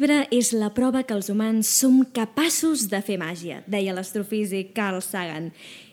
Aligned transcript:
Llibre 0.00 0.22
és 0.32 0.54
la 0.56 0.70
prova 0.72 1.02
que 1.04 1.12
els 1.12 1.26
humans 1.28 1.68
som 1.76 1.98
capaços 2.16 2.86
de 2.88 3.02
fer 3.04 3.18
màgia, 3.20 3.58
deia 3.68 3.92
l'astrofísic 3.92 4.70
Carl 4.72 5.02
Sagan. 5.04 5.50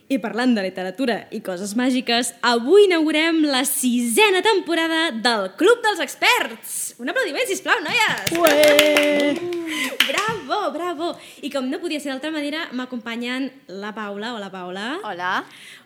I 0.08 0.16
parlant 0.24 0.54
de 0.56 0.64
literatura 0.64 1.18
i 1.36 1.42
coses 1.44 1.74
màgiques, 1.76 2.30
avui 2.40 2.86
inaugurem 2.86 3.42
la 3.44 3.66
sisena 3.68 4.40
temporada 4.46 5.10
del 5.12 5.50
Club 5.60 5.84
dels 5.84 6.00
Experts. 6.06 6.78
Un 7.04 7.12
aplaudiment, 7.12 7.44
sisplau, 7.52 7.84
noies! 7.84 8.32
Ué! 8.40 9.36
Bravo, 10.08 10.62
bravo! 10.72 11.12
I 11.44 11.52
com 11.52 11.68
no 11.68 11.82
podia 11.84 12.00
ser 12.00 12.14
d'altra 12.14 12.32
manera, 12.32 12.70
m'acompanyen 12.72 13.52
la 13.68 13.92
Paula. 13.92 14.38
Hola, 14.38 14.48
Paula. 14.56 14.88
Hola. 15.04 15.34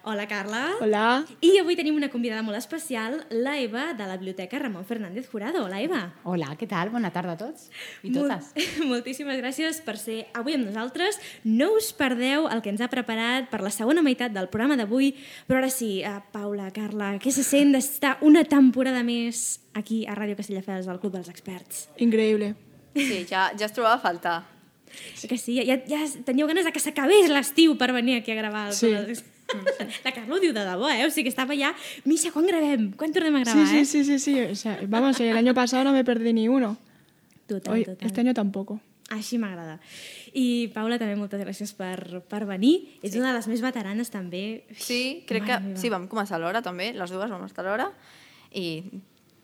Hola, 0.04 0.28
Carla. 0.28 0.72
Hola. 0.82 1.26
I 1.46 1.60
avui 1.62 1.76
tenim 1.78 1.94
una 1.94 2.08
convidada 2.10 2.42
molt 2.42 2.58
especial, 2.58 3.20
la 3.30 3.60
Eva, 3.62 3.92
de 3.94 4.08
la 4.10 4.16
Biblioteca 4.18 4.58
Ramon 4.58 4.84
Fernández 4.84 5.28
Jurado. 5.30 5.64
Hola, 5.66 5.80
Eva. 5.80 6.00
Hola, 6.24 6.56
què 6.58 6.66
tal? 6.68 6.90
Bona 6.90 7.12
tarda 7.14 7.36
a 7.36 7.38
tots 7.38 7.68
i 8.02 8.10
totes. 8.10 8.48
Molt, 8.56 8.80
moltíssimes 8.96 9.38
gràcies 9.38 9.78
per 9.86 10.00
ser 10.02 10.24
avui 10.34 10.56
amb 10.58 10.66
nosaltres. 10.66 11.20
No 11.46 11.70
us 11.78 11.92
perdeu 11.94 12.48
el 12.50 12.64
que 12.66 12.72
ens 12.74 12.82
ha 12.82 12.90
preparat 12.90 13.52
per 13.54 13.60
la 13.62 13.70
segona 13.70 14.02
meitat 14.02 14.34
del 14.34 14.50
programa 14.50 14.74
d'avui, 14.80 15.12
però 15.46 15.62
ara 15.62 15.70
sí, 15.70 16.00
uh, 16.02 16.18
Paula, 16.34 16.72
Carla, 16.74 17.12
què 17.22 17.30
se 17.36 17.46
sent 17.46 17.76
d'estar 17.78 18.16
una 18.26 18.42
temporada 18.44 19.04
més 19.06 19.60
aquí 19.78 20.08
a 20.10 20.18
Ràdio 20.18 20.40
Castelldefels, 20.40 20.90
al 20.90 20.98
Club 21.04 21.14
dels 21.20 21.30
Experts? 21.30 21.86
Increïble. 22.02 22.56
Sí, 22.98 23.22
ja, 23.30 23.52
ja 23.54 23.68
es 23.70 23.78
trobava 23.78 24.00
a 24.00 24.04
faltar. 24.08 24.40
Que 25.22 25.38
sí, 25.38 25.60
ja, 25.64 25.78
ja 25.88 26.02
teníeu 26.26 26.50
ganes 26.50 26.66
de 26.66 26.74
que 26.74 26.82
s'acabés 26.84 27.30
l'estiu 27.32 27.78
per 27.80 27.94
venir 27.96 28.18
aquí 28.18 28.34
a 28.34 28.42
gravar 28.42 28.66
el 28.72 28.74
Sí. 28.76 28.90
Club 28.90 29.06
dels 29.06 29.22
La 30.06 30.12
Carla 30.16 30.36
ho 30.36 30.40
diu 30.40 30.54
de 30.54 30.64
debò, 30.66 30.90
eh? 30.90 31.06
O 31.06 31.10
sigui 31.12 31.28
que 31.30 31.34
estava 31.34 31.56
ja... 31.58 31.74
Misha, 32.06 32.32
quan 32.32 32.48
gravem? 32.48 32.92
Quan 32.98 33.12
tornem 33.14 33.36
a 33.42 33.46
Sí, 33.46 33.52
gravar, 33.52 33.68
sí, 33.68 33.80
eh? 33.80 33.86
sí, 33.86 34.04
sí, 34.06 34.20
sí. 34.20 34.36
O 34.52 34.56
sea, 34.56 34.80
vamos, 34.88 35.20
el 35.20 35.36
año 35.38 35.54
pasado 35.54 35.84
no 35.84 35.92
me 35.94 36.04
perdí 36.04 36.34
ni 36.34 36.48
uno. 36.48 36.78
Total, 37.48 37.74
Hoy, 37.74 37.86
total. 37.86 38.08
este 38.08 38.22
año 38.22 38.34
tampoco. 38.34 38.80
Així 39.12 39.36
m'agrada. 39.36 39.74
I 40.40 40.70
Paula, 40.72 40.96
també 40.96 41.18
moltes 41.20 41.42
gràcies 41.44 41.74
per, 41.76 42.22
per 42.32 42.46
venir. 42.48 42.78
Ets 43.04 43.18
una 43.20 43.34
de 43.34 43.40
les 43.42 43.48
més 43.52 43.60
veteranes, 43.60 44.08
també. 44.14 44.64
Sí, 44.72 45.26
crec 45.28 45.44
Mare 45.44 45.58
que 45.58 45.66
meva. 45.66 45.82
sí, 45.82 45.90
vam 45.92 46.06
començar 46.08 46.38
a 46.38 46.40
l'hora 46.40 46.62
també, 46.64 46.94
les 46.96 47.12
dues 47.12 47.28
vam 47.34 47.44
estar 47.44 47.66
a 47.66 47.68
l'hora 47.68 47.90
i 48.56 48.84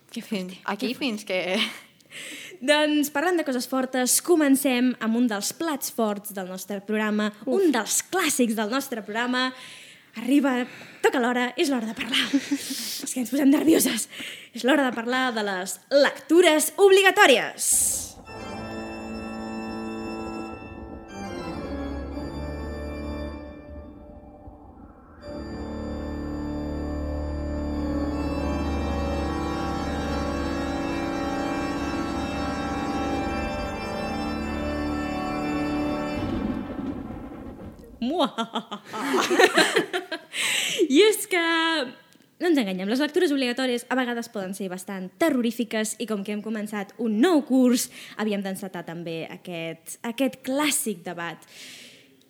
Que 0.08 0.22
fins, 0.24 0.56
aquí 0.72 0.94
fins 0.96 1.26
que... 1.28 1.42
Doncs 2.64 3.12
parlant 3.12 3.36
de 3.38 3.44
coses 3.46 3.68
fortes, 3.68 4.22
comencem 4.26 4.94
amb 5.04 5.20
un 5.20 5.28
dels 5.30 5.52
plats 5.60 5.92
forts 5.94 6.32
del 6.34 6.48
nostre 6.48 6.80
programa, 6.88 7.28
Uf. 7.44 7.52
un 7.60 7.68
dels 7.76 8.00
clàssics 8.10 8.56
del 8.58 8.72
nostre 8.72 9.04
programa. 9.04 9.50
Arriba, 10.18 10.66
toca 11.04 11.22
l'hora, 11.22 11.52
és 11.58 11.70
l'hora 11.70 11.90
de 11.90 11.96
parlar. 11.98 12.26
És 12.34 13.14
que 13.14 13.22
ens 13.22 13.32
posem 13.32 13.52
nervioses. 13.54 14.08
És 14.58 14.66
l'hora 14.66 14.90
de 14.90 14.96
parlar 14.98 15.30
de 15.36 15.46
les 15.46 15.78
lectures 15.94 16.74
obligatòries. 16.82 17.72
Muahaha. 38.08 38.82
I 40.90 41.02
és 41.06 41.26
que 41.30 41.44
no 42.42 42.47
ens 42.58 42.66
enganyem, 42.66 42.90
les 42.90 43.02
lectures 43.04 43.32
obligatòries 43.34 43.84
a 43.86 43.96
vegades 44.00 44.32
poden 44.34 44.56
ser 44.58 44.66
bastant 44.72 45.12
terrorífiques 45.22 45.94
i 46.02 46.08
com 46.10 46.24
que 46.26 46.34
hem 46.34 46.42
començat 46.42 46.96
un 47.04 47.20
nou 47.22 47.44
curs, 47.46 47.88
havíem 48.18 48.42
d'encetar 48.42 48.82
també 48.88 49.28
aquest, 49.30 50.00
aquest 50.08 50.40
clàssic 50.46 51.04
debat. 51.06 51.44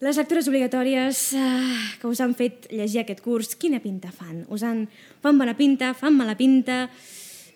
Les 0.04 0.20
lectures 0.20 0.50
obligatòries 0.52 1.22
eh, 1.34 1.78
que 2.02 2.12
us 2.12 2.20
han 2.22 2.36
fet 2.38 2.68
llegir 2.70 3.06
aquest 3.06 3.24
curs, 3.24 3.56
quina 3.56 3.80
pinta 3.80 4.12
fan? 4.12 4.44
Us 4.52 4.66
han, 4.68 4.84
fan 5.24 5.40
bona 5.40 5.56
pinta, 5.58 5.94
fan 5.98 6.20
mala 6.20 6.36
pinta? 6.38 6.90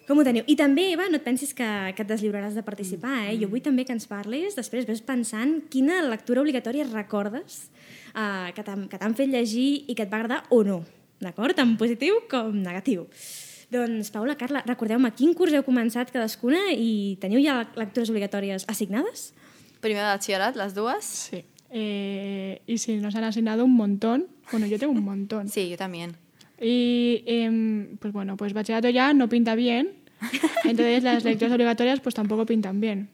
Com 0.08 0.22
ho 0.22 0.26
teniu? 0.26 0.48
I 0.48 0.56
també, 0.58 0.88
Eva, 0.96 1.10
no 1.12 1.20
et 1.20 1.28
pensis 1.28 1.52
que, 1.54 1.68
que 1.92 2.06
et 2.06 2.10
deslliuraràs 2.10 2.56
de 2.56 2.64
participar, 2.66 3.28
eh? 3.28 3.36
Jo 3.44 3.52
vull 3.52 3.62
també 3.64 3.84
que 3.86 3.94
ens 3.94 4.08
parlis, 4.10 4.56
després 4.56 4.88
ves 4.88 5.04
pensant 5.04 5.60
quina 5.72 6.00
lectura 6.08 6.42
obligatòria 6.42 6.88
recordes 6.88 7.68
t'han 8.12 8.90
que 8.92 8.98
t'han 8.98 9.14
fet 9.16 9.30
llegir 9.32 9.86
i 9.88 9.96
que 9.96 10.04
et 10.04 10.12
va 10.12 10.24
agradar 10.24 10.42
o 10.52 10.64
no, 10.68 10.82
d'acord? 11.22 11.56
Tant 11.56 11.78
positiu 11.80 12.22
com 12.30 12.52
negatiu. 12.54 13.08
Doncs, 13.72 14.10
Paula, 14.12 14.36
Carla, 14.36 14.64
recordeu-me 14.68 15.14
quin 15.16 15.34
curs 15.34 15.54
heu 15.56 15.64
començat 15.64 16.10
cadascuna 16.12 16.60
i 16.76 17.16
teniu 17.22 17.40
ja 17.44 17.62
lectures 17.80 18.10
obligatòries 18.12 18.66
assignades? 18.68 19.32
Primer 19.80 20.04
de 20.04 20.10
batxillerat, 20.12 20.58
les 20.60 20.74
dues. 20.76 21.06
Sí. 21.06 21.44
Eh, 21.74 22.62
y 22.68 22.78
si 22.78 22.98
nos 22.98 23.16
han 23.16 23.24
asignado 23.24 23.64
un 23.64 23.74
montón, 23.74 24.28
bueno, 24.52 24.68
yo 24.68 24.78
tengo 24.78 24.92
un 24.92 25.04
montón. 25.06 25.48
Sí, 25.48 25.70
yo 25.70 25.78
también. 25.78 26.18
Y 26.60 27.24
em, 27.26 27.96
pues 27.98 28.12
bueno, 28.14 28.36
pues 28.36 28.52
bachillerato 28.54 28.90
ya 28.90 29.14
no 29.14 29.30
pinta 29.30 29.56
bien, 29.56 29.94
entonces 30.66 31.02
las 31.02 31.24
lecturas 31.24 31.54
obligatorias 31.54 32.00
pues 32.02 32.14
tampoco 32.14 32.46
pintan 32.46 32.82
bien. 32.82 33.10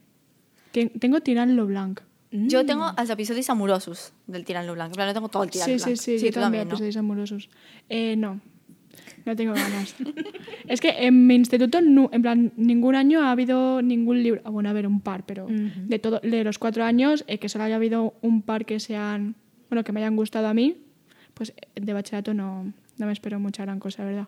Ten- 0.72 0.90
tengo 1.00 1.22
Tirán 1.22 1.56
lo 1.56 1.66
Blanc. 1.68 2.02
Yo 2.32 2.66
tengo 2.66 2.92
los 2.98 3.10
episodios 3.10 3.50
amorosos 3.50 4.14
del 4.28 4.44
Tirán 4.44 4.68
lo 4.68 4.74
Blanc. 4.74 4.90
En 4.90 4.96
plan, 4.96 5.08
no 5.08 5.14
tengo 5.14 5.30
todo 5.30 5.44
el 5.44 5.50
Tirán 5.50 5.66
Sí, 5.66 5.74
lo 5.74 5.80
sí, 5.80 5.86
Blanc. 5.86 6.00
sí, 6.00 6.12
yo 6.12 6.18
también, 6.18 6.34
también, 6.42 6.68
¿no? 6.68 6.74
episodios 6.74 6.98
amorosos. 6.98 7.50
Eh, 7.90 8.16
no, 8.18 8.42
no 9.26 9.36
tengo 9.36 9.54
ganas. 9.54 9.96
es 10.68 10.82
que 10.82 10.90
en 10.90 11.28
mi 11.28 11.36
instituto, 11.36 11.78
en 11.80 12.22
plan, 12.22 12.52
ningún 12.58 12.96
año 12.96 13.22
ha 13.22 13.32
habido 13.32 13.82
ningún 13.82 14.24
libro, 14.24 14.42
ah, 14.44 14.50
bueno, 14.50 14.70
a 14.70 14.74
ver, 14.74 14.88
un 14.88 15.02
par, 15.02 15.26
pero 15.26 15.48
de, 15.50 16.00
todo, 16.00 16.20
de 16.22 16.44
los 16.44 16.60
cuatro 16.60 16.84
años, 16.84 17.24
eh, 17.28 17.38
que 17.38 17.50
solo 17.50 17.66
haya 17.66 17.76
habido 17.76 18.14
un 18.22 18.42
par 18.42 18.66
que 18.66 18.80
sean, 18.80 19.36
bueno, 19.70 19.84
que 19.84 19.92
me 19.92 20.00
hayan 20.02 20.16
gustado 20.16 20.48
a 20.48 20.54
mí, 20.54 20.78
pues 21.34 21.54
eh, 21.56 21.82
de 21.82 21.94
bachillerato 21.94 22.34
no, 22.34 22.74
no 22.98 23.06
me 23.06 23.12
espero 23.14 23.40
mucha 23.40 23.64
gran 23.64 23.80
cosa, 23.80 24.04
¿verdad? 24.04 24.28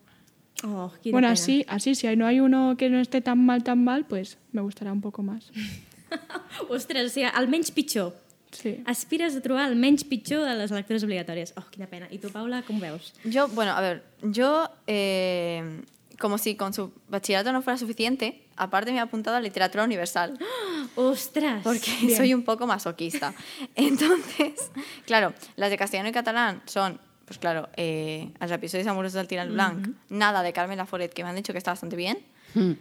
Oh, 0.63 0.91
bueno, 1.05 1.27
pena. 1.27 1.31
así, 1.31 1.65
así, 1.69 1.95
si 1.95 2.13
no 2.17 2.25
hay 2.25 2.41
uno 2.41 2.75
que 2.77 2.89
no 2.89 2.99
esté 2.99 3.21
tan 3.21 3.43
mal, 3.45 3.63
tan 3.63 3.83
mal, 3.83 4.05
pues 4.05 4.37
me 4.51 4.61
gustará 4.61 4.91
un 4.91 5.01
poco 5.01 5.23
más. 5.23 5.51
Ostres, 6.69 7.11
o 7.11 7.13
sigui, 7.13 7.29
el 7.29 7.47
menys 7.47 7.71
pitjor. 7.71 8.13
Sí. 8.51 8.79
Aspires 8.89 9.35
a 9.37 9.41
trobar 9.41 9.69
el 9.69 9.75
menys 9.77 10.03
pitjor 10.03 10.45
de 10.47 10.55
les 10.57 10.71
lectures 10.73 11.03
obligatòries. 11.05 11.53
Oh, 11.57 11.65
quina 11.69 11.87
pena. 11.87 12.07
I 12.09 12.17
tu, 12.17 12.31
Paula, 12.33 12.63
com 12.65 12.77
ho 12.77 12.81
veus? 12.81 13.13
Yo, 13.23 13.47
bueno, 13.49 13.73
a 13.73 13.81
ver, 13.81 14.03
yo, 14.23 14.69
eh, 14.87 15.83
como 16.19 16.37
si 16.37 16.55
con 16.55 16.73
su 16.73 16.91
bachillerato 17.07 17.51
no 17.53 17.61
fuera 17.61 17.77
suficiente, 17.77 18.43
aparte 18.55 18.91
me 18.91 18.97
he 18.97 19.01
apuntado 19.01 19.37
a 19.37 19.41
literatura 19.41 19.83
universal. 19.83 20.37
Ostres! 20.95 21.63
porque 21.63 22.15
soy 22.15 22.33
un 22.33 22.43
poco 22.43 22.67
masoquista. 22.67 23.33
Entonces, 23.75 24.71
claro, 25.05 25.33
las 25.55 25.69
de 25.69 25.77
castellano 25.77 26.09
y 26.09 26.11
catalán 26.11 26.61
son, 26.65 26.99
pues 27.25 27.37
claro, 27.37 27.69
eh, 27.77 28.31
los 28.39 28.51
episodios 28.51 28.87
amorosos 28.87 29.13
del 29.13 29.27
Tirán 29.27 29.53
Blanc, 29.53 29.89
nada 30.09 30.41
de 30.41 30.53
Carmen 30.53 30.77
Laforet, 30.77 31.13
que 31.13 31.23
me 31.23 31.29
han 31.29 31.35
dicho 31.35 31.53
que 31.53 31.59
está 31.59 31.71
bastante 31.71 31.95
bien. 31.95 32.19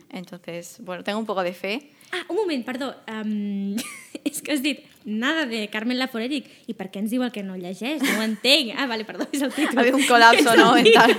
Entonces, 0.09 0.79
bueno, 0.81 1.05
tengo 1.05 1.19
un 1.19 1.27
poco 1.27 1.43
de 1.43 1.53
fe. 1.53 1.91
Ah, 2.13 2.25
un 2.29 2.37
moment, 2.37 2.65
perdó. 2.65 2.95
Um, 3.07 3.77
és 4.25 4.41
que 4.43 4.53
has 4.53 4.63
dit 4.63 4.85
nada 5.05 5.47
de 5.47 5.69
Carmen 5.73 5.99
Laforet 5.99 6.33
i, 6.33 6.43
per 6.77 6.89
què 6.93 7.03
ens 7.03 7.13
diu 7.13 7.25
el 7.25 7.33
que 7.33 7.45
no 7.45 7.57
llegeix? 7.57 8.03
No 8.05 8.19
ho 8.21 8.27
entenc. 8.27 8.75
Ah, 8.77 8.87
vale, 8.91 9.05
perdó, 9.09 9.29
és 9.33 9.45
el 9.45 9.53
títol. 9.53 9.79
Ha 9.79 9.85
habido 9.85 10.01
un 10.01 10.07
colapso, 10.09 10.53
És 10.55 10.59
¿no? 10.59 10.73
Mental. 10.75 11.17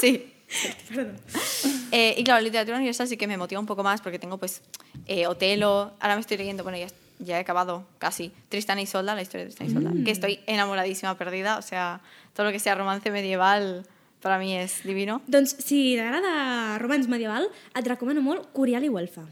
Sí. 0.00 0.32
Eh, 1.92 2.14
y 2.18 2.24
claro, 2.24 2.42
literatura 2.42 2.76
universal 2.76 3.06
sí 3.06 3.16
que 3.16 3.26
me 3.26 3.36
motiva 3.36 3.60
un 3.60 3.66
poco 3.66 3.82
más 3.84 4.00
porque 4.00 4.18
tengo 4.18 4.38
pues 4.38 4.60
eh, 5.06 5.26
Otelo, 5.28 5.92
ahora 6.00 6.16
me 6.16 6.20
estoy 6.20 6.36
leyendo, 6.36 6.64
bueno, 6.64 6.78
ya, 6.78 6.88
ya 7.20 7.38
he 7.38 7.40
acabado 7.40 7.86
casi, 7.98 8.32
Tristán 8.48 8.80
y 8.80 8.82
Isolda, 8.82 9.14
la 9.14 9.22
historia 9.22 9.46
de 9.46 9.52
Tristán 9.52 9.68
y 9.68 9.70
Isolda, 9.70 10.04
que 10.04 10.10
estoy 10.10 10.40
enamoradísima, 10.46 11.16
perdida, 11.16 11.58
o 11.58 11.62
sea, 11.62 12.00
todo 12.34 12.46
lo 12.46 12.52
que 12.52 12.58
sea 12.58 12.74
romance 12.74 13.10
medieval 13.10 13.86
para 14.20 14.38
mí 14.38 14.56
es 14.56 14.82
divino. 14.82 15.22
Doncs 15.26 15.56
si 15.62 15.94
t'agrada 15.96 16.76
romans 16.78 17.06
medieval, 17.06 17.46
et 17.78 17.86
recomano 17.86 18.20
molt 18.20 18.50
Curial 18.52 18.84
i 18.84 18.90
Güelfa. 18.90 19.22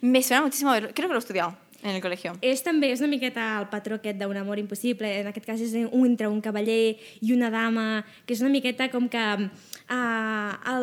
Me 0.00 0.22
suena 0.22 0.42
muchísimo 0.42 0.72
creo 0.72 0.92
que 0.92 1.02
lo 1.08 1.14
he 1.14 1.18
estudiado 1.18 1.56
en 1.82 1.96
el 1.96 2.02
colegio. 2.02 2.32
És 2.40 2.62
també 2.62 2.92
és 2.94 3.00
una 3.02 3.10
miqueta 3.10 3.58
el 3.58 3.66
patró 3.72 3.98
aquest 3.98 4.18
d'un 4.20 4.36
amor 4.38 4.60
impossible, 4.62 5.08
en 5.20 5.28
aquest 5.28 5.46
cas 5.46 5.60
és 5.62 5.74
un, 5.74 6.06
entre 6.06 6.28
un 6.30 6.40
cavaller 6.40 6.94
i 7.20 7.32
una 7.34 7.50
dama, 7.50 8.04
que 8.26 8.36
és 8.36 8.42
una 8.42 8.52
miqueta 8.54 8.88
com 8.92 9.08
que 9.10 9.24
uh, 9.42 10.76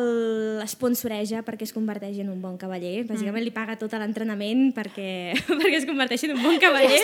l'esponsoreja 0.60 1.42
perquè 1.46 1.64
es 1.68 1.74
converteix 1.76 2.20
en 2.20 2.28
un 2.32 2.42
bon 2.44 2.58
cavaller. 2.60 3.06
Bàsicament 3.08 3.44
li 3.46 3.54
paga 3.54 3.78
tot 3.80 3.96
l'entrenament 3.96 4.70
perquè, 4.76 5.10
perquè 5.48 5.80
es 5.80 5.88
converteixi 5.88 6.28
en 6.28 6.36
un 6.36 6.44
bon 6.44 6.60
cavaller. 6.60 7.00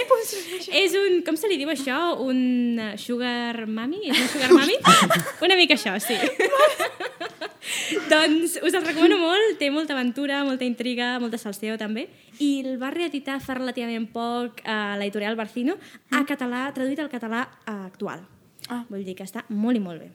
És 0.76 0.96
un, 1.00 1.22
com 1.26 1.40
se 1.40 1.50
li 1.50 1.58
diu 1.60 1.72
això? 1.72 1.98
Un 2.20 2.92
sugar 3.00 3.64
mami? 3.66 4.04
És 4.10 4.16
una 4.20 4.32
sugar 4.36 4.52
mami? 4.60 4.80
una 5.48 5.56
mica 5.58 5.80
això, 5.80 5.96
sí. 6.04 6.20
doncs 8.12 8.58
us 8.62 8.74
el 8.74 8.84
recomano 8.84 9.18
molt, 9.18 9.56
té 9.58 9.70
molta 9.74 9.94
aventura, 9.96 10.42
molta 10.44 10.64
intriga, 10.64 11.16
molta 11.22 11.38
salseo 11.38 11.76
també, 11.80 12.06
i 12.38 12.60
el 12.64 12.78
va 12.80 12.90
reeditar 12.94 13.40
fa 13.42 13.56
relativament 13.58 14.08
poc 14.12 14.62
a 14.64 14.96
l'editorial 15.00 15.36
Barcino 15.38 15.76
a 16.10 16.24
català, 16.28 16.66
traduït 16.76 17.00
al 17.02 17.10
català 17.12 17.44
eh, 17.66 17.72
actual. 17.86 18.24
Ah. 18.68 18.84
Vull 18.88 19.04
dir 19.06 19.14
que 19.18 19.24
està 19.26 19.44
molt 19.48 19.76
i 19.78 19.82
molt 19.82 20.02
bé. 20.02 20.10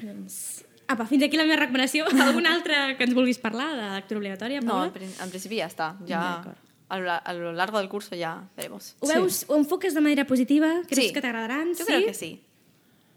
Doncs, 0.00 0.64
apa, 0.90 1.04
fins 1.06 1.22
aquí 1.26 1.36
la 1.38 1.44
meva 1.46 1.60
recomanació. 1.60 2.06
Alguna 2.26 2.54
altra 2.56 2.96
que 2.98 3.04
ens 3.06 3.14
vulguis 3.14 3.38
parlar 3.38 3.70
de 3.76 3.86
lectura 3.98 4.18
obligatòria, 4.22 4.60
No, 4.64 4.72
Paula? 4.74 4.92
prin- 4.96 5.14
en 5.22 5.30
principi 5.30 5.60
está, 5.60 5.96
ya... 6.06 6.20
D'acord. 6.40 6.66
a 6.90 7.32
lo, 7.32 7.52
largo 7.52 7.78
del 7.78 7.88
curso 7.88 8.16
ya 8.16 8.48
veremos. 8.56 8.96
Ho 8.98 9.06
veus, 9.06 9.44
ho 9.46 9.56
enfoques 9.56 9.94
de 9.94 10.00
manera 10.00 10.26
positiva? 10.26 10.82
Creus 10.88 11.06
Sí. 11.06 11.12
que 11.12 11.20
t'agradaran? 11.22 11.68
Yo 11.68 11.84
sí? 11.84 11.86
creo 11.86 12.06
que 12.06 12.14
sí. 12.14 12.40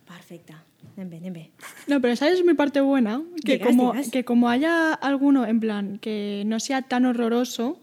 Perfecte. 0.05 0.53
Anem 0.97 1.09
bé, 1.09 1.17
anem 1.17 1.33
bé. 1.33 1.51
No, 1.87 1.99
pero 2.01 2.15
¿sabes 2.15 2.43
mi 2.43 2.53
parte 2.53 2.81
buena? 2.81 3.21
Que, 3.45 3.53
Digas, 3.53 3.67
como, 3.67 3.91
digas. 3.93 4.09
que 4.11 4.23
como 4.25 4.49
haya 4.49 4.93
alguno, 4.93 5.45
en 5.45 5.59
plan, 5.59 5.97
que 5.99 6.43
no 6.45 6.59
sea 6.59 6.81
tan 6.81 7.05
horroroso, 7.05 7.79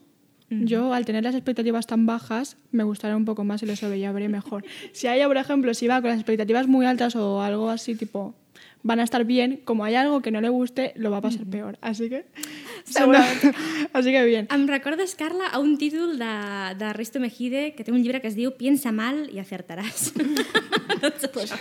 yo 0.50 0.92
al 0.92 1.04
tener 1.04 1.22
las 1.22 1.36
expectativas 1.36 1.86
tan 1.86 2.06
bajas, 2.06 2.56
me 2.72 2.82
gustará 2.82 3.16
un 3.16 3.24
poco 3.24 3.44
más 3.44 3.62
y 3.62 3.66
lo 3.66 3.76
sobrellevaré 3.76 4.28
mejor. 4.28 4.64
Si 4.92 5.06
haya, 5.06 5.26
por 5.28 5.36
ejemplo, 5.36 5.72
si 5.74 5.86
va 5.86 6.00
con 6.00 6.10
las 6.10 6.18
expectativas 6.18 6.66
muy 6.66 6.86
altas 6.86 7.14
o 7.16 7.40
algo 7.40 7.70
así, 7.70 7.94
tipo, 7.94 8.34
van 8.82 9.00
a 9.00 9.04
estar 9.04 9.24
bien, 9.24 9.60
como 9.64 9.84
hay 9.84 9.94
algo 9.94 10.22
que 10.22 10.30
no 10.30 10.40
le 10.40 10.48
guste, 10.48 10.92
lo 10.96 11.10
va 11.10 11.18
a 11.18 11.20
pasar 11.20 11.46
peor. 11.46 11.78
Así 11.80 12.08
que... 12.08 12.26
Seguramente. 12.84 13.52
así 13.92 14.10
que 14.10 14.24
bien. 14.24 14.48
Em 14.50 14.66
recordes, 14.66 15.14
Carla, 15.14 15.46
a 15.46 15.58
un 15.58 15.76
títol 15.78 16.18
de, 16.18 16.74
de 16.78 16.92
Risto 16.92 17.20
Mejide 17.20 17.74
que 17.74 17.84
té 17.84 17.92
un 17.92 18.02
llibre 18.02 18.20
que 18.20 18.28
es 18.28 18.36
diu 18.36 18.56
Piensa 18.56 18.92
mal 18.92 19.28
i 19.30 19.38
acertaràs. 19.38 20.12
doncs 21.02 21.28
pues, 21.32 21.52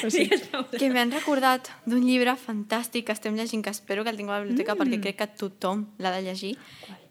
pues 0.00 0.12
sí. 0.12 0.28
Que 0.76 0.90
m'han 0.92 1.12
recordat 1.12 1.72
d'un 1.88 2.04
llibre 2.04 2.36
fantàstic 2.36 3.08
que 3.08 3.16
estem 3.16 3.36
llegint, 3.36 3.64
que 3.64 3.72
espero 3.72 4.04
que 4.04 4.12
el 4.12 4.20
tingueu 4.20 4.36
a 4.36 4.40
la 4.40 4.46
biblioteca 4.46 4.76
mm. 4.76 4.82
perquè 4.82 5.00
crec 5.00 5.20
que 5.22 5.30
tothom 5.40 5.86
l'ha 5.98 6.12
de 6.14 6.22
llegir, 6.28 6.56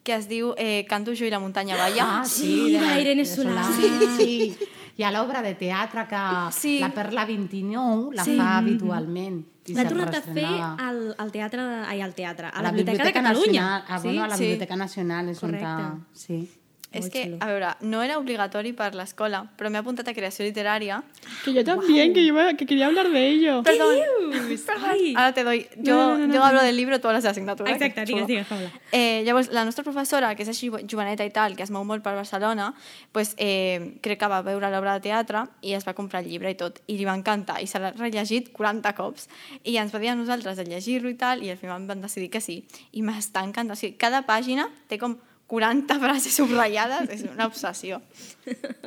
que 0.06 0.16
es 0.18 0.30
diu 0.30 0.54
eh, 0.58 0.86
Canto 0.90 1.14
jo 1.18 1.26
i 1.26 1.34
la 1.34 1.42
muntanya 1.42 1.78
balla. 1.78 2.08
Ah, 2.22 2.26
Sí, 2.26 2.74
de 2.74 2.82
la 2.82 3.00
Irene 3.02 3.26
Solà. 3.26 3.66
Sí, 3.78 3.90
sí. 4.18 4.70
Hi 4.98 5.04
ha 5.04 5.12
l'obra 5.12 5.42
de 5.42 5.54
teatre 5.56 6.08
que 6.08 6.22
Sí. 6.52 6.80
la 6.80 6.90
Perla 6.90 7.26
29 7.26 8.14
la 8.16 8.24
Sí. 8.24 8.38
fa 8.38 8.58
habitualment. 8.58 9.46
i 9.68 9.74
L'ha 9.76 9.88
tornat 9.88 10.16
a 10.16 10.22
fer 10.22 10.44
al, 10.46 11.14
al 11.18 11.32
teatre, 11.32 11.62
de, 11.64 11.76
ai, 11.86 12.02
al 12.02 12.16
teatre, 12.16 12.48
a, 12.48 12.50
a 12.50 12.62
la, 12.64 12.72
Biblioteca, 12.72 13.04
de 13.06 13.14
Catalunya. 13.14 13.62
Nacional, 13.62 13.84
a, 13.88 14.00
bueno, 14.02 14.24
a 14.24 14.28
la 14.28 14.36
Sí. 14.38 14.44
Biblioteca 14.44 14.76
Nacional 14.76 15.30
és 15.30 15.44
on 15.44 15.50
Correcte. 15.52 15.66
ta- 15.68 15.98
Sí. 16.14 16.50
És 16.92 17.06
Molt 17.06 17.14
que, 17.14 17.24
xulo. 17.24 17.38
a 17.40 17.46
veure, 17.48 17.68
no 17.88 18.02
era 18.04 18.18
obligatori 18.20 18.74
per 18.74 18.94
l'escola, 18.96 19.46
però 19.58 19.70
m'he 19.72 19.80
apuntat 19.80 20.10
a 20.10 20.14
creació 20.14 20.44
literària. 20.44 20.98
Que 21.46 21.54
yo 21.54 21.64
también, 21.64 22.12
que, 22.14 22.20
iba- 22.20 22.54
que 22.58 22.66
quería 22.66 22.88
hablar 22.88 23.10
de 23.10 23.28
ello. 23.30 23.64
Perdón. 23.64 23.96
Ara 25.16 25.32
te 25.34 25.44
doy. 25.44 25.68
Jo, 25.78 25.96
No, 25.96 26.18
no, 26.18 26.28
no, 26.28 26.34
jo 26.34 26.40
no, 26.40 26.46
hablo 26.46 26.60
no. 26.60 26.66
del 26.66 26.76
llibre, 26.76 27.00
tu 27.00 27.08
hablas 27.08 27.24
de 27.24 27.30
l'assignatura. 27.30 27.72
Exacte, 27.72 28.04
digues, 28.06 28.28
digues, 28.28 28.46
Paula. 28.48 28.72
Eh, 28.92 29.24
llavors, 29.26 29.50
la 29.52 29.64
nostra 29.66 29.84
professora, 29.84 30.34
que 30.36 30.44
és 30.44 30.50
així 30.52 30.70
joveneta 30.70 31.24
i 31.26 31.32
tal, 31.32 31.56
que 31.56 31.64
es 31.64 31.72
mou 31.72 31.84
molt 31.88 32.04
per 32.04 32.14
Barcelona, 32.16 32.74
pues, 33.12 33.36
eh, 33.38 33.98
crec 34.02 34.20
que 34.20 34.28
va 34.28 34.42
veure 34.42 34.70
l'obra 34.72 34.94
de 35.00 35.02
teatre 35.08 35.46
i 35.62 35.74
es 35.74 35.88
va 35.88 35.94
comprar 35.94 36.22
el 36.24 36.30
llibre 36.30 36.52
i 36.52 36.56
tot, 36.56 36.82
i 36.88 36.98
li 36.98 37.06
va 37.08 37.16
encantar, 37.16 37.62
i 37.64 37.68
se 37.68 37.80
l'ha 37.80 37.92
rellegit 37.96 38.52
40 38.52 38.94
cops, 38.96 39.30
i 39.64 39.78
ens 39.78 39.94
va 39.94 40.00
dir 40.00 40.10
a 40.12 40.16
nosaltres 40.16 40.58
de 40.58 40.66
llegir-lo 40.66 41.10
i 41.10 41.16
tal, 41.16 41.44
i 41.44 41.50
al 41.52 41.58
final 41.58 41.86
vam 41.88 42.02
decidir 42.02 42.30
que 42.30 42.42
sí, 42.42 42.66
i 42.92 43.02
m'està 43.02 43.44
encantant. 43.48 43.72
O 43.72 43.80
sigui, 43.80 43.96
cada 43.98 44.26
pàgina 44.28 44.68
té 44.90 44.98
com 45.00 45.18
40 45.52 45.98
frases 46.00 46.34
subratllades, 46.40 47.10
és 47.12 47.26
una 47.28 47.46
obsessió. 47.50 48.00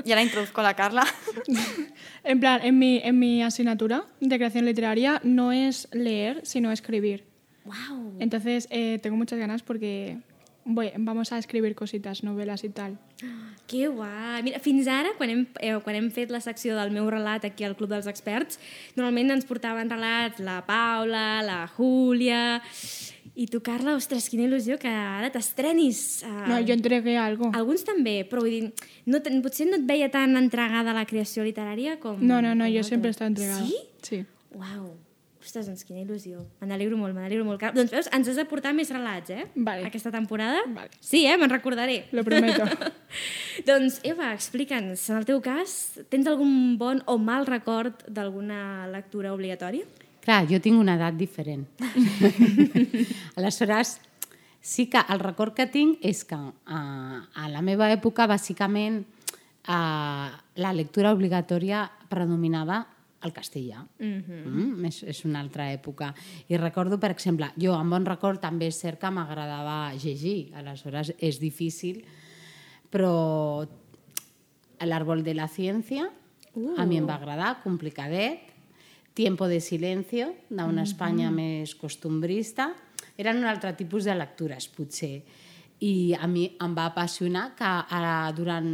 I 0.05 0.13
ara 0.17 0.23
introduzco 0.25 0.63
la 0.65 0.73
Carla. 0.75 1.05
En 2.25 2.41
plan, 2.41 2.63
en 2.65 2.79
mi, 2.79 3.03
en 3.05 3.19
mi 3.19 3.43
asignatura 3.43 4.05
de 4.21 4.37
creación 4.39 4.65
literaria 4.65 5.21
no 5.25 5.53
es 5.53 5.89
leer, 5.93 6.41
sino 6.45 6.73
escribir. 6.73 7.27
Wow. 7.67 8.17
Entonces, 8.19 8.67
eh, 8.71 8.99
tengo 9.03 9.17
muchas 9.19 9.39
ganas 9.39 9.63
porque 9.63 10.17
voy- 10.65 10.93
vamos 10.97 11.33
a 11.33 11.39
escribir 11.39 11.75
cositas, 11.75 12.23
novelas 12.25 12.65
y 12.65 12.71
tal. 12.71 12.99
Que 13.67 13.89
guai. 13.89 14.43
Mira, 14.43 14.59
fins 14.61 14.87
ara, 14.89 15.09
quan 15.17 15.31
hem, 15.31 15.47
eh, 15.61 15.79
quan 15.83 15.97
hem 15.97 16.11
fet 16.13 16.29
la 16.31 16.41
secció 16.45 16.77
del 16.77 16.91
meu 16.93 17.07
relat 17.09 17.47
aquí 17.49 17.65
al 17.65 17.73
Club 17.77 17.89
dels 17.95 18.07
Experts, 18.07 18.59
normalment 18.95 19.31
ens 19.33 19.47
portaven 19.49 19.89
relats 19.89 20.41
la 20.41 20.63
Paula, 20.67 21.41
la 21.43 21.67
Júlia... 21.69 22.61
I 23.35 23.49
tu, 23.51 23.59
Carla, 23.67 23.97
ostres, 23.99 24.29
quina 24.31 24.45
il·lusió 24.47 24.77
que 24.79 24.91
ara 24.91 25.31
t'estrenis. 25.35 26.23
Uh, 26.23 26.35
No, 26.53 26.59
yo 26.63 26.75
entregué 26.77 27.17
algo. 27.19 27.51
Alguns 27.51 27.83
també, 27.83 28.21
però 28.31 28.45
vull 28.45 28.53
dir, 28.55 28.91
no, 29.11 29.19
potser 29.43 29.67
no 29.67 29.81
et 29.81 29.89
veia 29.89 30.07
tan 30.13 30.37
entregada 30.39 30.93
a 30.93 30.95
la 30.95 31.03
creació 31.09 31.43
literària 31.43 31.99
com... 31.99 32.21
No, 32.23 32.39
no, 32.45 32.55
no, 32.55 32.69
he 32.69 32.79
altres. 32.79 33.17
estado 33.17 33.33
entregada. 33.33 33.67
Sí? 33.67 33.81
Sí. 34.07 34.21
Uau. 34.55 34.93
Ostres, 35.45 35.67
doncs 35.69 35.83
quina 35.85 36.01
il·lusió. 36.01 36.39
Me 36.63 36.69
n'alegro 36.71 36.97
molt, 36.97 37.13
me 37.13 37.21
n'alegro 37.21 37.45
molt. 37.45 37.61
Doncs 37.75 37.91
veus, 37.93 38.07
ens 38.17 38.31
has 38.31 38.39
de 38.39 38.47
portar 38.49 38.71
més 38.73 38.89
relats, 38.95 39.29
eh? 39.35 39.45
Vale. 39.57 39.85
Aquesta 39.91 40.15
temporada. 40.15 40.63
Vale. 40.73 40.95
Sí, 41.05 41.27
eh? 41.29 41.35
Me'n 41.37 41.53
recordaré. 41.53 42.05
Lo 42.17 42.25
prometo. 42.25 42.65
doncs, 43.69 43.99
Eva, 44.09 44.31
explica'ns, 44.33 45.03
en 45.11 45.19
el 45.21 45.27
teu 45.29 45.43
cas, 45.45 45.99
tens 46.09 46.31
algun 46.31 46.79
bon 46.81 47.03
o 47.11 47.19
mal 47.21 47.45
record 47.51 48.07
d'alguna 48.09 48.87
lectura 48.95 49.35
obligatòria? 49.35 49.85
Clar, 50.25 50.47
jo 50.49 50.61
tinc 50.65 50.81
una 50.81 50.97
edat 50.97 51.17
diferent. 51.21 51.67
Aleshores, 53.37 53.99
sí 54.65 54.89
que 54.89 55.03
el 55.13 55.21
record 55.21 55.53
que 55.53 55.67
tinc 55.69 56.01
és 56.01 56.25
que 56.25 56.39
a, 56.39 56.81
a 57.29 57.49
la 57.53 57.61
meva 57.61 57.91
època, 57.93 58.25
bàsicament, 58.31 59.03
a, 59.69 59.79
la 60.57 60.73
lectura 60.73 61.13
obligatòria 61.13 61.85
predominava 62.09 62.81
el 63.25 63.33
castellà. 63.33 63.85
Mm 63.99 64.21
-hmm. 64.21 64.47
mm, 64.47 64.85
és, 64.85 65.03
és 65.03 65.25
una 65.25 65.41
altra 65.41 65.73
època. 65.73 66.15
I 66.49 66.57
recordo, 66.57 66.99
per 66.99 67.11
exemple, 67.11 67.53
jo 67.57 67.75
amb 67.75 67.91
bon 67.91 68.05
record 68.05 68.41
també 68.41 68.67
és 68.67 68.81
cert 68.81 69.01
que 69.01 69.11
m'agradava 69.11 69.93
llegir, 69.95 70.53
aleshores 70.55 71.15
és 71.19 71.41
difícil, 71.41 72.05
però 72.91 73.67
l'àrbol 74.81 75.23
de 75.23 75.35
la 75.35 75.49
ciència 75.49 76.11
uh. 76.55 76.75
a 76.79 76.85
mi 76.87 76.99
em 76.99 77.07
va 77.07 77.17
agradar, 77.17 77.63
complicadet, 77.63 78.54
Tiempo 79.15 79.47
de 79.47 79.61
silencio, 79.63 80.33
d'una 80.51 80.83
Espanya 80.83 81.31
més 81.31 81.77
costumbrista. 81.79 82.73
Eren 83.15 83.39
un 83.39 83.47
altre 83.47 83.71
tipus 83.79 84.09
de 84.09 84.15
lectures, 84.19 84.67
potser. 84.75 85.21
I 85.87 86.17
a 86.19 86.27
mi 86.27 86.49
em 86.59 86.75
va 86.75 86.89
apassionar 86.91 87.53
que 87.55 87.69
ara, 87.95 88.33
durant, 88.35 88.67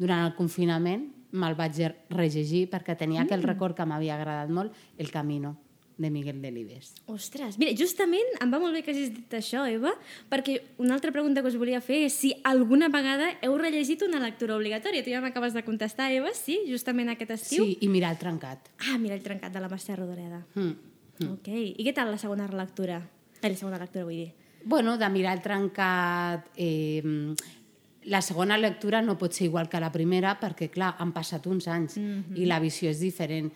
durant 0.00 0.24
el 0.24 0.32
confinament, 0.38 1.04
me'l 1.36 1.56
vaig 1.56 1.82
rellegir 2.12 2.66
perquè 2.72 2.96
tenia 2.96 3.26
aquell 3.26 3.44
record 3.44 3.76
que 3.76 3.84
m'havia 3.88 4.16
agradat 4.16 4.52
molt, 4.52 4.72
El 4.96 5.12
Camino, 5.12 5.54
de 5.98 6.10
Miguel 6.10 6.40
Delibes. 6.42 6.92
Ostres, 7.06 7.58
mira, 7.60 7.74
justament 7.78 8.36
em 8.40 8.52
va 8.52 8.60
molt 8.62 8.74
bé 8.76 8.82
que 8.84 8.92
hagis 8.94 9.12
dit 9.14 9.34
això, 9.36 9.64
Eva, 9.70 9.92
perquè 10.30 10.58
una 10.82 10.96
altra 10.96 11.12
pregunta 11.14 11.42
que 11.42 11.52
us 11.52 11.58
volia 11.60 11.80
fer 11.84 12.02
és 12.06 12.16
si 12.16 12.32
alguna 12.48 12.88
vegada 12.92 13.30
heu 13.42 13.56
rellegit 13.60 14.04
una 14.06 14.20
lectura 14.22 14.56
obligatòria. 14.56 15.04
Tu 15.04 15.14
ja 15.14 15.22
m'acabes 15.24 15.56
de 15.56 15.64
contestar, 15.66 16.10
Eva, 16.12 16.32
sí, 16.36 16.60
justament 16.68 17.12
aquest 17.12 17.36
estiu. 17.38 17.66
Sí, 17.66 17.78
i 17.80 17.90
mirar 17.92 18.14
el 18.16 18.20
trencat. 18.22 18.70
Ah, 18.88 18.98
mira 18.98 19.18
el 19.18 19.24
trencat 19.24 19.52
de 19.52 19.62
la 19.62 19.70
Mercè 19.72 19.96
Rodoreda. 19.96 20.44
Mm. 20.54 20.92
Ok. 21.32 21.50
I 21.52 21.86
què 21.86 21.94
tal 21.94 22.10
la 22.10 22.18
segona 22.18 22.48
lectura? 22.50 23.02
Ai, 23.42 23.50
la 23.50 23.58
segona 23.58 23.78
lectura, 23.78 24.06
vull 24.08 24.24
dir. 24.24 24.30
Bueno, 24.64 24.96
de 24.98 25.08
mirar 25.10 25.36
el 25.36 25.42
trencat... 25.42 26.48
Eh, 26.56 27.34
la 28.04 28.20
segona 28.20 28.56
lectura 28.58 29.02
no 29.02 29.16
pot 29.18 29.34
ser 29.34 29.46
igual 29.46 29.68
que 29.70 29.80
la 29.80 29.92
primera 29.94 30.34
perquè, 30.40 30.68
clar, 30.74 30.96
han 30.98 31.12
passat 31.14 31.46
uns 31.46 31.68
anys 31.68 31.96
mm 31.96 32.02
-hmm. 32.02 32.38
i 32.38 32.46
la 32.46 32.58
visió 32.58 32.90
és 32.90 32.98
diferent. 32.98 33.52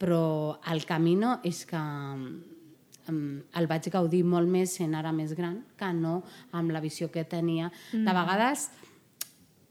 Però 0.00 0.58
el 0.72 0.86
camino 0.88 1.38
és 1.44 1.64
que 1.68 1.80
em, 3.10 3.18
el 3.52 3.68
vaig 3.68 3.90
gaudir 3.92 4.22
molt 4.24 4.48
més 4.48 4.78
sent 4.78 4.94
ara 4.96 5.12
més 5.12 5.34
gran 5.36 5.60
que 5.76 5.90
no 5.96 6.20
amb 6.56 6.72
la 6.72 6.80
visió 6.80 7.10
que 7.12 7.26
tenia. 7.28 7.70
Mm. 7.92 8.06
De 8.08 8.14
vegades 8.16 8.70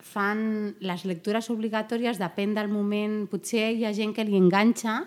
fan 0.09 0.75
les 0.79 1.05
lectures 1.05 1.49
obligatòries, 1.51 2.19
depèn 2.21 2.53
del 2.55 2.69
moment, 2.71 3.25
potser 3.29 3.71
hi 3.75 3.85
ha 3.85 3.93
gent 3.95 4.13
que 4.15 4.25
li 4.25 4.37
enganxa 4.37 5.01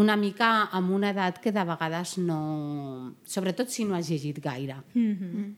una 0.00 0.14
mica 0.16 0.70
amb 0.70 0.92
una 0.94 1.10
edat 1.10 1.40
que 1.42 1.52
de 1.52 1.64
vegades 1.66 2.16
no... 2.22 3.14
Sobretot 3.26 3.70
si 3.70 3.84
no 3.84 3.96
has 3.98 4.08
llegit 4.10 4.38
gaire. 4.42 4.76
Mm 4.94 5.14
-hmm. 5.16 5.54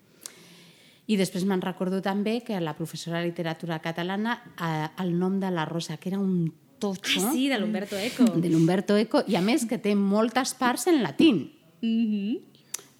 I 1.06 1.16
després 1.16 1.44
me'n 1.44 1.60
recordo 1.60 2.00
també 2.00 2.40
que 2.40 2.60
la 2.60 2.74
professora 2.74 3.18
de 3.18 3.26
literatura 3.26 3.80
catalana, 3.80 4.40
eh, 4.56 5.02
el 5.02 5.18
nom 5.18 5.40
de 5.40 5.50
la 5.50 5.64
Rosa, 5.64 5.96
que 5.96 6.08
era 6.08 6.18
un 6.18 6.52
totxo, 6.82 7.20
Ah, 7.22 7.32
sí, 7.32 7.48
de 7.48 7.58
l'Humberto 7.62 7.96
Eco. 7.96 8.24
de 8.34 8.48
l'Humberto 8.50 8.96
Eco, 8.98 9.22
i 9.30 9.36
a 9.38 9.42
més 9.44 9.66
que 9.70 9.78
té 9.78 9.94
moltes 9.94 10.54
parts 10.58 10.88
en 10.90 11.02
latín. 11.02 11.46
Mm 11.82 12.48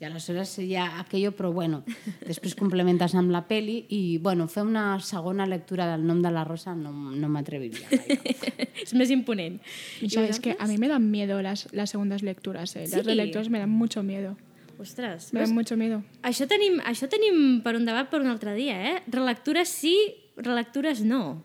I 0.03 0.05
aleshores 0.09 0.57
hi 0.59 0.73
ha 0.75 0.99
aquello, 0.99 1.31
però 1.31 1.53
bueno, 1.55 1.85
després 2.27 2.57
complementes 2.59 3.13
amb 3.15 3.31
la 3.31 3.45
peli 3.47 3.85
i, 3.95 4.19
bueno, 4.19 4.49
fer 4.51 4.65
una 4.67 4.97
segona 4.99 5.47
lectura 5.47 5.87
del 5.93 6.03
nom 6.09 6.19
de 6.25 6.33
la 6.35 6.43
Rosa 6.43 6.75
no, 6.75 6.91
no 6.91 7.29
m'atreviria 7.31 7.87
gaire. 7.87 8.17
és 8.83 8.95
més 8.99 9.13
imponent. 9.15 9.61
Y 10.01 10.11
sabes 10.11 10.41
que 10.43 10.57
a 10.59 10.67
mí 10.67 10.77
me 10.77 10.89
dan 10.91 11.07
miedo 11.13 11.41
las, 11.41 11.69
las 11.71 11.91
segundas 11.91 12.25
lecturas, 12.25 12.75
¿eh? 12.75 12.89
Sí. 12.89 12.97
Las 12.97 13.07
relecturas 13.07 13.49
me 13.49 13.61
dan 13.61 13.71
mucho 13.71 14.03
miedo. 14.03 14.37
Ostres, 14.77 15.33
Me 15.33 15.39
dan 15.39 15.55
mucho 15.55 15.77
miedo. 15.77 16.03
Això 16.27 16.49
tenim, 16.51 16.81
això 16.83 17.07
tenim 17.07 17.63
per 17.63 17.77
un 17.79 17.87
debat 17.87 18.11
per 18.11 18.21
un 18.25 18.27
altre 18.27 18.57
dia, 18.59 18.75
eh? 18.83 19.03
Relectures 19.07 19.69
sí, 19.71 19.95
relectures 20.35 21.05
no. 21.07 21.45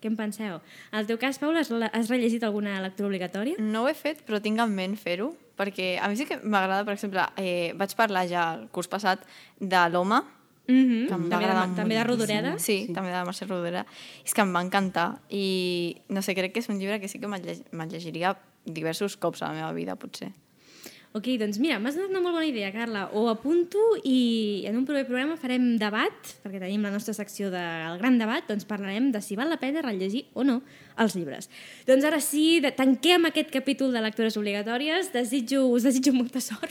Què 0.00 0.08
en 0.08 0.16
penseu? 0.16 0.58
En 0.92 0.98
el 1.02 1.06
teu 1.06 1.18
cas, 1.20 1.38
Paula, 1.38 1.60
has, 1.60 1.70
has 1.70 2.08
rellegit 2.08 2.44
alguna 2.46 2.78
lectura 2.80 3.10
obligatòria? 3.10 3.60
No 3.60 3.84
ho 3.84 3.88
he 3.90 3.94
fet, 3.94 4.24
però 4.26 4.40
tinc 4.40 4.60
en 4.62 4.72
ment 4.74 4.96
fer-ho, 4.96 5.34
perquè 5.60 5.92
a 6.00 6.08
mi 6.08 6.16
sí 6.16 6.24
que 6.28 6.40
m'agrada, 6.40 6.86
per 6.88 6.96
exemple, 6.96 7.26
eh, 7.36 7.72
vaig 7.76 7.94
parlar 7.98 8.26
ja 8.30 8.46
el 8.56 8.68
curs 8.72 8.88
passat 8.88 9.26
de 9.60 9.88
l'Home, 9.92 10.22
Mm 10.70 10.86
-hmm. 10.86 11.06
que 11.08 11.14
em 11.14 11.22
va 11.24 11.28
també, 11.30 11.44
agradar 11.44 11.68
de, 11.68 11.74
també 11.74 11.94
de 11.96 12.04
Rodoreda? 12.04 12.58
Sí, 12.58 12.86
sí, 12.86 12.92
també 12.92 13.10
de 13.10 13.24
Mercè 13.24 13.46
Rodoreda. 13.46 13.86
És 14.24 14.34
que 14.34 14.40
em 14.40 14.54
va 14.54 14.62
encantar 14.62 15.18
i, 15.28 15.96
no 16.08 16.22
sé, 16.22 16.34
crec 16.34 16.52
que 16.52 16.60
és 16.60 16.68
un 16.68 16.78
llibre 16.78 17.00
que 17.00 17.08
sí 17.08 17.18
que 17.18 17.26
me'l 17.26 17.90
llegiria 17.90 18.36
diversos 18.64 19.16
cops 19.16 19.42
a 19.42 19.48
la 19.48 19.54
meva 19.54 19.72
vida, 19.72 19.96
potser. 19.96 20.32
Ok, 21.10 21.26
doncs 21.40 21.56
mira, 21.58 21.80
m'has 21.82 21.96
donat 21.98 22.12
una 22.12 22.20
molt 22.22 22.36
bona 22.36 22.46
idea, 22.46 22.68
Carla. 22.70 23.08
Ho 23.18 23.24
apunto 23.32 23.80
i 24.06 24.62
en 24.70 24.76
un 24.78 24.84
proper 24.86 25.08
programa 25.08 25.34
farem 25.34 25.64
debat, 25.80 26.28
perquè 26.44 26.60
tenim 26.62 26.84
la 26.86 26.92
nostra 26.94 27.10
secció 27.16 27.48
del 27.50 27.98
gran 27.98 28.20
debat, 28.20 28.46
doncs 28.46 28.68
parlarem 28.68 29.08
de 29.10 29.18
si 29.18 29.34
val 29.34 29.50
la 29.50 29.58
pena 29.58 29.82
rellegir 29.82 30.28
o 30.38 30.46
no 30.46 30.60
els 31.00 31.16
llibres. 31.16 31.48
Doncs 31.88 32.04
ara 32.06 32.20
sí, 32.22 32.60
de, 32.62 32.70
tanquem 32.76 33.26
aquest 33.28 33.50
capítol 33.52 33.94
de 33.94 34.02
lectures 34.04 34.36
obligatòries. 34.36 35.10
Desitjo, 35.14 35.64
us 35.72 35.86
desitjo 35.88 36.12
molta 36.16 36.42
sort 36.44 36.70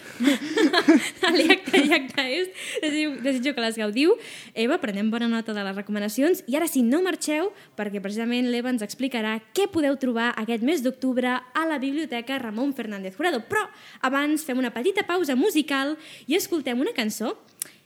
a 1.27 1.33
l'IACTA 1.33 1.81
i 1.81 1.93
ACTA 1.97 2.27
est. 2.37 2.61
Desitjo, 2.83 3.15
desitjo 3.25 3.55
que 3.57 3.65
les 3.65 3.79
gaudiu. 3.81 4.15
Eva, 4.53 4.79
prenem 4.81 5.09
bona 5.11 5.29
nota 5.31 5.55
de 5.57 5.65
les 5.65 5.77
recomanacions. 5.77 6.43
I 6.47 6.59
ara 6.59 6.69
sí, 6.69 6.83
no 6.85 7.01
marxeu, 7.05 7.51
perquè 7.79 8.03
precisament 8.03 8.51
l'Eva 8.53 8.71
ens 8.73 8.85
explicarà 8.85 9.39
què 9.57 9.69
podeu 9.71 9.97
trobar 10.01 10.31
aquest 10.37 10.65
mes 10.65 10.85
d'octubre 10.85 11.39
a 11.39 11.67
la 11.69 11.81
Biblioteca 11.81 12.39
Ramon 12.41 12.75
Fernández 12.77 13.17
Jurado. 13.17 13.41
Però 13.49 13.65
abans 14.05 14.45
fem 14.45 14.61
una 14.61 14.73
petita 14.75 15.05
pausa 15.07 15.35
musical 15.39 15.97
i 16.27 16.37
escoltem 16.37 16.79
una 16.79 16.93
cançó 16.95 17.35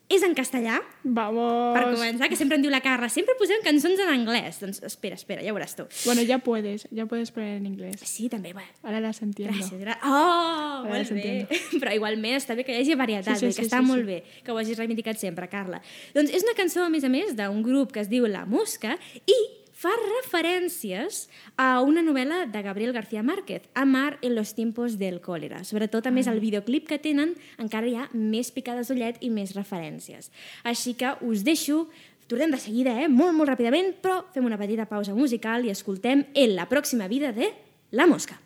és 0.09 0.21
en 0.21 0.33
castellà, 0.35 0.81
Vamos. 1.03 1.73
per 1.73 1.85
començar, 1.89 2.27
que 2.29 2.35
sempre 2.37 2.57
em 2.59 2.61
diu 2.61 2.69
la 2.69 2.81
Carla, 2.85 3.07
sempre 3.09 3.33
posem 3.39 3.63
cançons 3.65 3.97
en 4.03 4.09
anglès. 4.11 4.59
Doncs 4.61 4.81
espera, 4.85 5.15
espera, 5.15 5.41
ja 5.41 5.53
ho 5.53 5.55
veuràs 5.55 5.73
tu. 5.75 5.85
Bueno, 6.05 6.21
ya 6.27 6.37
puedes, 6.43 6.87
ya 6.91 7.05
puedes 7.07 7.31
poner 7.31 7.57
en 7.57 7.65
inglés. 7.65 8.01
Sí, 8.03 8.29
també, 8.29 8.53
bueno, 8.53 8.67
Ahora 8.83 8.99
las 8.99 9.21
entiendo. 9.21 9.57
Gràcies, 9.57 9.79
gra 9.79 9.97
Oh, 10.03 10.83
Ara 10.85 10.99
molt 10.99 11.11
bé. 11.17 11.47
Però 11.81 11.95
igualment 11.95 12.37
està 12.37 12.53
bé 12.55 12.65
que 12.67 12.75
hi 12.75 12.81
hagi 12.83 12.95
varietat, 12.99 13.39
Sí, 13.39 13.47
sí, 13.47 13.51
sí, 13.51 13.57
que 13.57 13.63
sí, 13.63 13.69
està 13.71 13.81
sí, 13.81 13.87
molt 13.89 14.03
sí. 14.03 14.11
bé, 14.11 14.23
que 14.43 14.51
ho 14.51 14.57
hagis 14.61 14.77
reivindicat 14.77 15.17
sempre, 15.17 15.47
Carla. 15.49 15.81
Doncs 16.13 16.29
és 16.35 16.43
una 16.45 16.53
cançó, 16.59 16.83
a 16.85 16.89
més 16.93 17.03
a 17.03 17.09
més, 17.09 17.33
d'un 17.39 17.63
grup 17.63 17.91
que 17.95 18.03
es 18.03 18.09
diu 18.11 18.27
La 18.27 18.45
Mosca 18.45 18.97
i 19.25 19.39
fa 19.83 19.91
referències 19.99 21.25
a 21.59 21.81
una 21.83 22.03
novel·la 22.05 22.45
de 22.51 22.61
Gabriel 22.63 22.93
García 22.95 23.23
Márquez, 23.23 23.67
Amar 23.73 24.17
en 24.21 24.35
los 24.35 24.53
tiempos 24.55 24.97
del 24.97 25.19
cólera. 25.19 25.63
Sobretot, 25.67 26.07
a 26.07 26.13
més, 26.15 26.29
el 26.31 26.39
videoclip 26.39 26.87
que 26.87 27.01
tenen 27.03 27.33
encara 27.59 27.89
hi 27.89 27.97
ha 27.99 28.07
més 28.13 28.53
picades 28.55 28.87
d'ullet 28.87 29.19
i 29.19 29.31
més 29.33 29.55
referències. 29.57 30.31
Així 30.63 30.95
que 30.95 31.15
us 31.21 31.43
deixo 31.43 31.87
Tornem 32.23 32.53
de 32.53 32.57
seguida, 32.57 32.93
eh? 33.03 33.09
molt, 33.11 33.35
molt 33.35 33.51
ràpidament, 33.51 33.89
però 34.01 34.21
fem 34.33 34.47
una 34.47 34.57
petita 34.57 34.87
pausa 34.87 35.11
musical 35.13 35.67
i 35.67 35.73
escoltem 35.73 36.23
En 36.33 36.55
la 36.55 36.69
pròxima 36.71 37.11
vida 37.11 37.33
de 37.35 37.51
La 37.91 38.07
Mosca. 38.07 38.39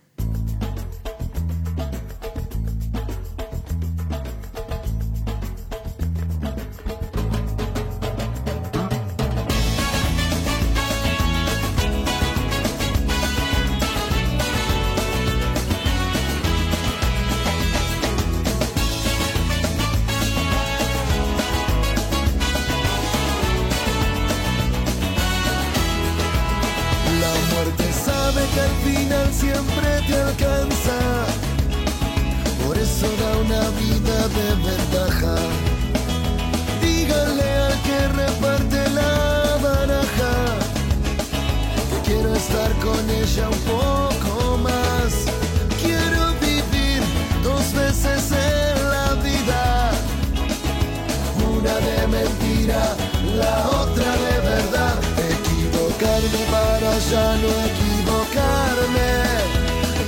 Equivocarme 55.98 56.46
para 56.52 57.00
ya 57.00 57.36
no 57.38 57.50
equivocarme. 57.70 59.10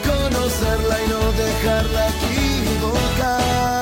Conocerla 0.05 0.97
y 1.03 1.07
no 1.09 1.31
dejarla 1.31 2.07
equivocar. 2.09 3.78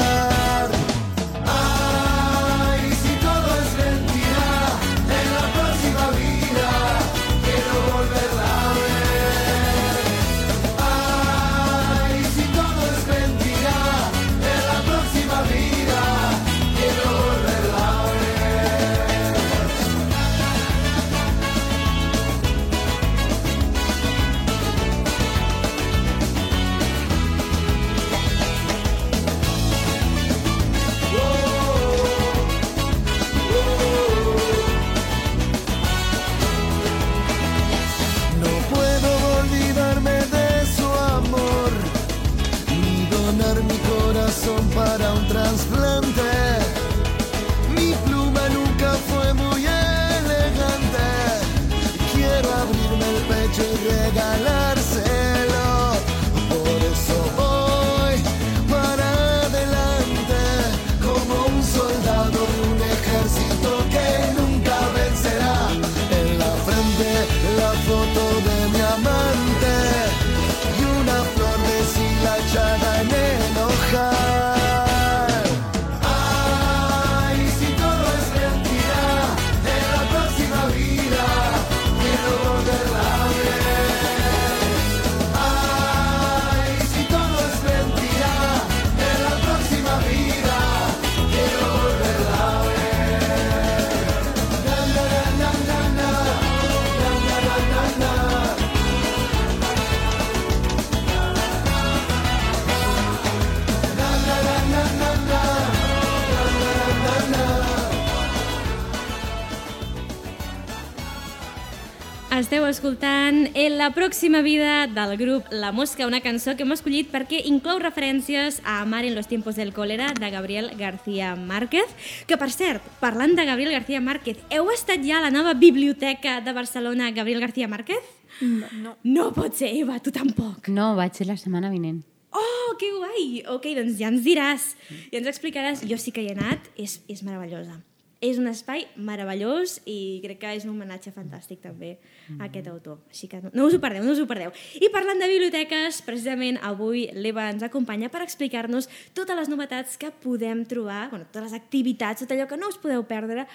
En 113.67 113.77
la 113.77 113.89
pròxima 113.91 114.39
vida 114.41 114.87
del 114.87 115.17
grup 115.17 115.47
La 115.51 115.73
Mosca, 115.73 116.07
una 116.07 116.21
cançó 116.23 116.53
que 116.55 116.63
hem 116.63 116.71
escollit 116.71 117.09
perquè 117.11 117.41
inclou 117.49 117.81
referències 117.83 118.61
a 118.63 118.77
Amar 118.79 119.01
en 119.03 119.11
los 119.13 119.27
tiempos 119.27 119.57
del 119.59 119.73
cólera 119.75 120.13
de 120.13 120.29
Gabriel 120.31 120.69
García 120.79 121.33
Márquez, 121.35 121.91
que 122.29 122.37
per 122.39 122.47
cert, 122.55 122.85
parlant 123.01 123.35
de 123.35 123.43
Gabriel 123.43 123.73
García 123.75 123.99
Márquez, 123.99 124.39
heu 124.55 124.71
estat 124.71 125.03
ja 125.03 125.17
a 125.17 125.25
la 125.25 125.33
nova 125.35 125.51
biblioteca 125.51 126.39
de 126.39 126.53
Barcelona 126.55 127.11
Gabriel 127.11 127.43
García 127.43 127.67
Márquez? 127.67 128.07
No. 128.39 128.95
No 129.03 129.27
pot 129.35 129.59
ser, 129.59 129.73
Eva, 129.75 129.99
tu 129.99 130.15
tampoc. 130.15 130.71
No, 130.71 130.93
vaig 130.95 131.19
ser 131.19 131.27
la 131.27 131.35
setmana 131.35 131.67
vinent. 131.67 132.05
Oh, 132.31 132.71
que 132.79 132.93
guai! 132.95 133.43
Ok, 133.51 133.67
doncs 133.75 133.99
ja 133.99 134.07
ens 134.07 134.23
diràs, 134.23 134.71
ja 135.11 135.19
ens 135.19 135.27
explicaràs. 135.27 135.83
Jo 135.91 135.99
sí 135.99 136.15
que 136.15 136.23
hi 136.23 136.31
he 136.31 136.39
anat, 136.39 136.71
és, 136.79 137.01
és 137.11 137.19
meravellosa. 137.19 137.81
És 138.23 138.39
un 138.41 138.49
espai 138.49 138.87
meravellós 138.97 139.77
i 139.85 140.19
crec 140.23 140.39
que 140.41 140.53
és 140.57 140.65
un 140.65 140.71
homenatge 140.73 141.11
fantàstic 141.13 141.61
també 141.61 141.97
a 142.37 142.47
aquest 142.47 142.67
autor. 142.71 142.97
Així 143.11 143.29
que 143.29 143.39
no, 143.43 143.51
no 143.53 143.67
us 143.69 143.75
ho 143.77 143.81
perdeu, 143.81 144.03
no 144.05 144.15
us 144.15 144.21
ho 144.21 144.27
perdeu. 144.29 144.53
I 144.81 144.89
parlant 144.93 145.21
de 145.21 145.29
biblioteques, 145.29 146.01
precisament 146.05 146.57
avui 146.65 147.05
l'Eva 147.13 147.45
ens 147.51 147.65
acompanya 147.65 148.09
per 148.13 148.23
explicar-nos 148.25 148.89
totes 149.17 149.37
les 149.37 149.51
novetats 149.51 149.99
que 150.01 150.09
podem 150.23 150.63
trobar, 150.65 151.07
bueno, 151.11 151.27
totes 151.29 151.51
les 151.51 151.57
activitats, 151.59 152.23
tot 152.23 152.33
allò 152.33 152.47
que 152.49 152.57
no 152.57 152.71
us 152.71 152.79
podeu 152.81 153.05
perdre 153.07 153.45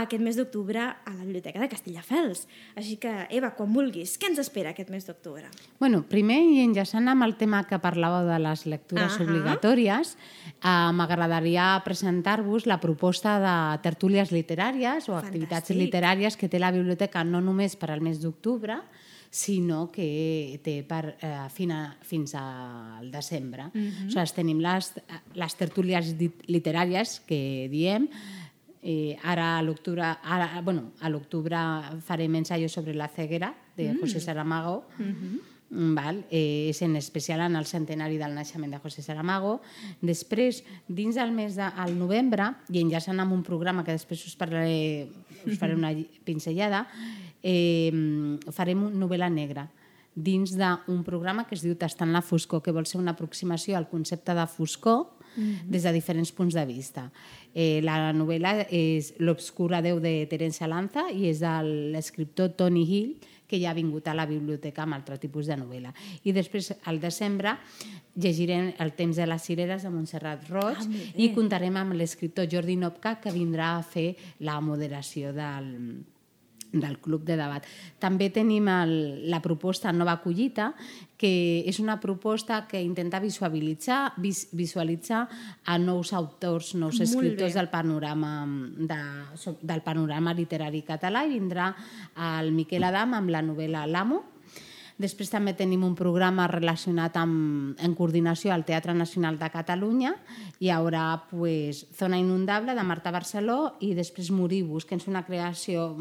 aquest 0.00 0.24
mes 0.24 0.38
d'octubre 0.38 0.82
a 0.82 1.14
la 1.14 1.22
Biblioteca 1.22 1.62
de 1.62 1.70
Castelldefels. 1.70 2.46
Així 2.76 2.98
que, 2.98 3.14
Eva, 3.30 3.52
quan 3.54 3.70
vulguis, 3.74 4.16
què 4.18 4.32
ens 4.32 4.42
espera 4.42 4.74
aquest 4.74 4.90
mes 4.90 5.06
d'octubre? 5.06 5.46
Bueno, 5.78 6.02
primer, 6.10 6.40
i 6.42 6.64
enllaçant 6.64 7.06
amb 7.08 7.26
el 7.28 7.36
tema 7.38 7.62
que 7.70 7.78
parlàveu 7.82 8.26
de 8.26 8.42
les 8.42 8.66
lectures 8.66 9.14
Ahà. 9.14 9.24
obligatòries, 9.24 10.16
eh, 10.58 10.74
m'agradaria 10.98 11.70
presentar-vos 11.86 12.66
la 12.66 12.80
proposta 12.82 13.38
de 13.38 13.56
tertúlies 14.08 14.32
literàries 14.32 15.08
o 15.08 15.16
activitats 15.18 15.68
Fantàstic. 15.68 15.82
literàries 15.84 16.36
que 16.36 16.48
té 16.48 16.58
la 16.58 16.72
biblioteca 16.72 17.24
no 17.24 17.40
només 17.40 17.76
per 17.76 17.90
al 17.92 18.00
mes 18.00 18.20
d'octubre, 18.20 18.80
sinó 19.30 19.90
que 19.92 20.58
té 20.64 20.82
per, 20.88 21.16
eh, 21.20 21.48
fina, 21.52 21.96
fins 22.00 22.34
al 22.34 23.10
desembre. 23.10 23.64
Mm 23.64 23.70
-hmm. 23.72 24.02
Aleshores, 24.04 24.32
tenim 24.32 24.58
les, 24.60 24.92
les 25.34 25.54
tertúlies 25.54 26.14
literàries 26.46 27.20
que 27.26 27.68
diem, 27.70 28.08
Eh, 28.80 29.16
ara 29.24 29.58
a 29.58 29.62
l'octubre 29.62 30.04
ara, 30.22 30.60
bueno, 30.62 30.92
a 31.00 31.08
l'octubre 31.08 31.58
farem 32.00 32.36
ensayo 32.36 32.68
sobre 32.68 32.94
la 32.94 33.08
ceguera 33.08 33.52
de 33.76 33.92
José 33.98 34.20
Saramago 34.20 34.86
mm, 34.98 35.38
val? 35.70 36.24
Eh, 36.30 36.70
és 36.70 36.82
en 36.82 36.96
especial 36.96 37.42
en 37.44 37.56
el 37.56 37.66
centenari 37.66 38.18
del 38.18 38.34
naixement 38.34 38.72
de 38.72 38.80
José 38.82 39.02
Saramago 39.04 39.58
després, 40.00 40.62
dins 40.88 41.18
del 41.18 41.32
mes 41.36 41.56
de 41.56 41.66
al 41.68 41.96
novembre 41.98 42.54
i 42.72 42.80
enllaçant 42.80 43.20
amb 43.20 43.36
un 43.36 43.42
programa 43.44 43.84
que 43.84 43.96
després 43.96 44.24
us 44.26 44.36
parlaré 44.38 45.08
us 45.46 45.58
faré 45.60 45.76
una 45.76 45.92
pinzellada 46.24 46.86
eh, 47.42 47.92
farem 48.52 48.88
un 48.88 48.96
novel·la 48.98 49.28
negra 49.30 49.68
dins 50.18 50.56
d'un 50.58 51.04
programa 51.06 51.46
que 51.46 51.54
es 51.54 51.62
diu 51.62 51.76
Tastant 51.78 52.10
la 52.10 52.24
foscor, 52.24 52.62
que 52.62 52.74
vol 52.74 52.88
ser 52.90 52.98
una 52.98 53.14
aproximació 53.14 53.76
al 53.78 53.86
concepte 53.88 54.34
de 54.34 54.46
foscor 54.50 55.06
des 55.38 55.84
de 55.84 55.92
diferents 55.94 56.32
punts 56.34 56.54
de 56.56 56.64
vista. 56.66 57.04
Eh, 57.54 57.78
la 57.84 58.12
novel·la 58.16 58.66
és 58.74 59.12
L'obscura 59.22 59.78
Déu 59.84 60.00
de 60.02 60.26
Terence 60.30 60.66
Lanza 60.66 61.06
i 61.14 61.28
és 61.30 61.38
de 61.44 61.52
l'escriptor 61.94 62.56
Tony 62.58 62.82
Hill, 62.82 63.12
que 63.48 63.60
ja 63.60 63.72
ha 63.72 63.76
vingut 63.76 64.08
a 64.08 64.14
la 64.16 64.26
biblioteca 64.28 64.84
amb 64.84 64.98
altre 64.98 65.18
tipus 65.18 65.48
de 65.48 65.56
novel·la. 65.56 65.94
I 66.28 66.34
després, 66.36 66.70
al 66.84 67.00
desembre, 67.00 67.56
llegirem 68.14 68.74
El 68.78 68.92
temps 68.98 69.16
de 69.16 69.26
les 69.26 69.42
cireres 69.42 69.82
de 69.82 69.90
Montserrat 69.94 70.44
Roig 70.50 70.84
Ah, 70.84 70.86
i 71.16 71.30
comptarem 71.34 71.76
amb 71.80 71.96
l'escriptor 71.96 72.48
Jordi 72.50 72.76
Nopka, 72.76 73.16
que 73.22 73.32
vindrà 73.32 73.76
a 73.78 73.82
fer 73.82 74.12
la 74.44 74.60
moderació 74.60 75.32
del, 75.32 75.72
del 76.72 76.98
Club 77.00 77.24
de 77.24 77.36
Debat. 77.38 77.66
També 77.98 78.28
tenim 78.34 78.68
el, 78.68 78.94
la 79.30 79.40
proposta 79.44 79.92
Nova 79.92 80.18
Collita, 80.22 80.72
que 81.18 81.64
és 81.66 81.80
una 81.82 81.98
proposta 82.00 82.62
que 82.70 82.80
intenta 82.82 83.20
visualitzar, 83.20 84.14
vis, 84.22 84.46
visualitzar 84.52 85.24
a 85.64 85.78
nous 85.78 86.12
autors, 86.12 86.74
nous 86.78 87.00
escriptors 87.00 87.56
del 87.58 87.70
panorama, 87.72 88.32
de, 88.46 89.02
del 89.62 89.82
panorama 89.82 90.34
literari 90.36 90.84
català 90.86 91.24
i 91.26 91.34
vindrà 91.34 91.72
el 92.38 92.52
Miquel 92.52 92.86
Adam 92.86 93.18
amb 93.18 93.34
la 93.34 93.42
novel·la 93.42 93.86
L'Amo, 93.88 94.24
Després 94.98 95.30
també 95.30 95.52
tenim 95.54 95.84
un 95.86 95.94
programa 95.94 96.48
relacionat 96.50 97.14
amb, 97.20 97.78
en 97.78 97.92
coordinació 97.94 98.50
al 98.50 98.64
Teatre 98.66 98.96
Nacional 98.98 99.38
de 99.38 99.46
Catalunya. 99.54 100.16
Hi 100.58 100.72
haurà 100.74 101.04
pues, 101.30 101.84
Zona 101.94 102.18
Inundable 102.18 102.74
de 102.74 102.82
Marta 102.82 103.12
Barceló 103.14 103.76
i 103.78 103.92
després 103.94 104.32
Moribus, 104.34 104.88
que 104.88 104.98
és 104.98 105.06
una 105.06 105.22
creació 105.22 105.92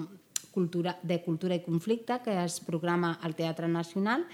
cultura, 0.57 0.97
de 1.05 1.21
cultura 1.21 1.53
i 1.53 1.61
conflicte 1.61 2.17
que 2.25 2.33
es 2.41 2.57
programa 2.65 3.19
al 3.21 3.37
Teatre 3.37 3.69
Nacional 3.69 4.25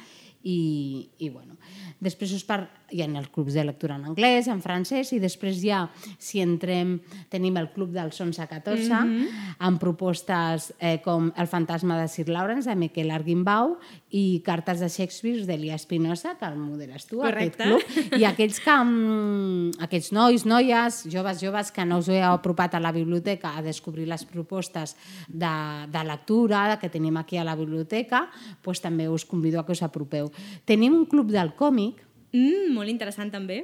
i, 0.43 1.09
i 1.23 1.29
bueno. 1.29 1.55
Després 2.03 2.33
us 2.35 2.43
par... 2.43 2.65
hi 2.93 3.01
ha 3.01 3.07
els 3.07 3.29
clubs 3.33 3.55
de 3.55 3.63
lectura 3.65 3.95
en 3.97 4.03
anglès, 4.11 4.45
en 4.51 4.59
francès, 4.61 5.13
i 5.15 5.19
després 5.23 5.57
ja, 5.63 5.87
si 6.21 6.43
entrem, 6.43 6.97
tenim 7.31 7.55
el 7.57 7.71
Club 7.73 7.89
dels 7.95 8.19
11 8.21 8.41
a 8.43 8.47
14, 8.47 8.83
mm 8.83 9.07
-hmm. 9.09 9.55
amb 9.57 9.79
propostes 9.79 10.73
eh, 10.79 11.01
com 11.01 11.31
El 11.35 11.47
fantasma 11.47 11.99
de 11.99 12.07
Sir 12.07 12.27
Lawrence, 12.29 12.69
de 12.69 12.75
Miquel 12.75 13.09
Arguimbau, 13.09 13.77
i 14.11 14.43
Cartes 14.45 14.79
de 14.79 14.89
Shakespeare 14.89 15.45
d'Elia 15.45 15.75
Espinosa, 15.75 16.35
que 16.37 16.45
el 16.45 16.57
moderes 16.57 17.07
tu, 17.07 17.17
Correcte. 17.17 17.63
aquest 17.63 17.87
club. 17.87 18.19
I 18.21 18.25
aquells 18.25 18.59
que, 18.59 18.75
mm, 18.83 19.71
aquests 19.79 20.11
nois, 20.11 20.45
noies, 20.45 21.07
joves, 21.09 21.41
joves, 21.41 21.71
que 21.71 21.85
no 21.85 21.97
us 21.97 22.09
heu 22.09 22.33
apropat 22.33 22.75
a 22.75 22.79
la 22.79 22.91
biblioteca 22.91 23.57
a 23.57 23.61
descobrir 23.61 24.07
les 24.07 24.23
propostes 24.25 24.95
de, 25.27 25.87
de 25.87 26.03
lectura 26.03 26.77
que 26.79 26.89
tenim 26.89 27.17
aquí 27.17 27.37
a 27.37 27.43
la 27.43 27.55
biblioteca, 27.55 28.29
doncs 28.63 28.81
també 28.81 29.09
us 29.09 29.25
convido 29.25 29.59
a 29.59 29.65
que 29.65 29.71
us 29.71 29.81
apropeu. 29.81 30.32
Tenim 30.65 30.95
un 30.95 31.05
club 31.05 31.31
del 31.31 31.53
còmic. 31.59 32.01
Mm, 32.33 32.73
molt 32.73 32.89
interessant 32.89 33.31
també. 33.31 33.63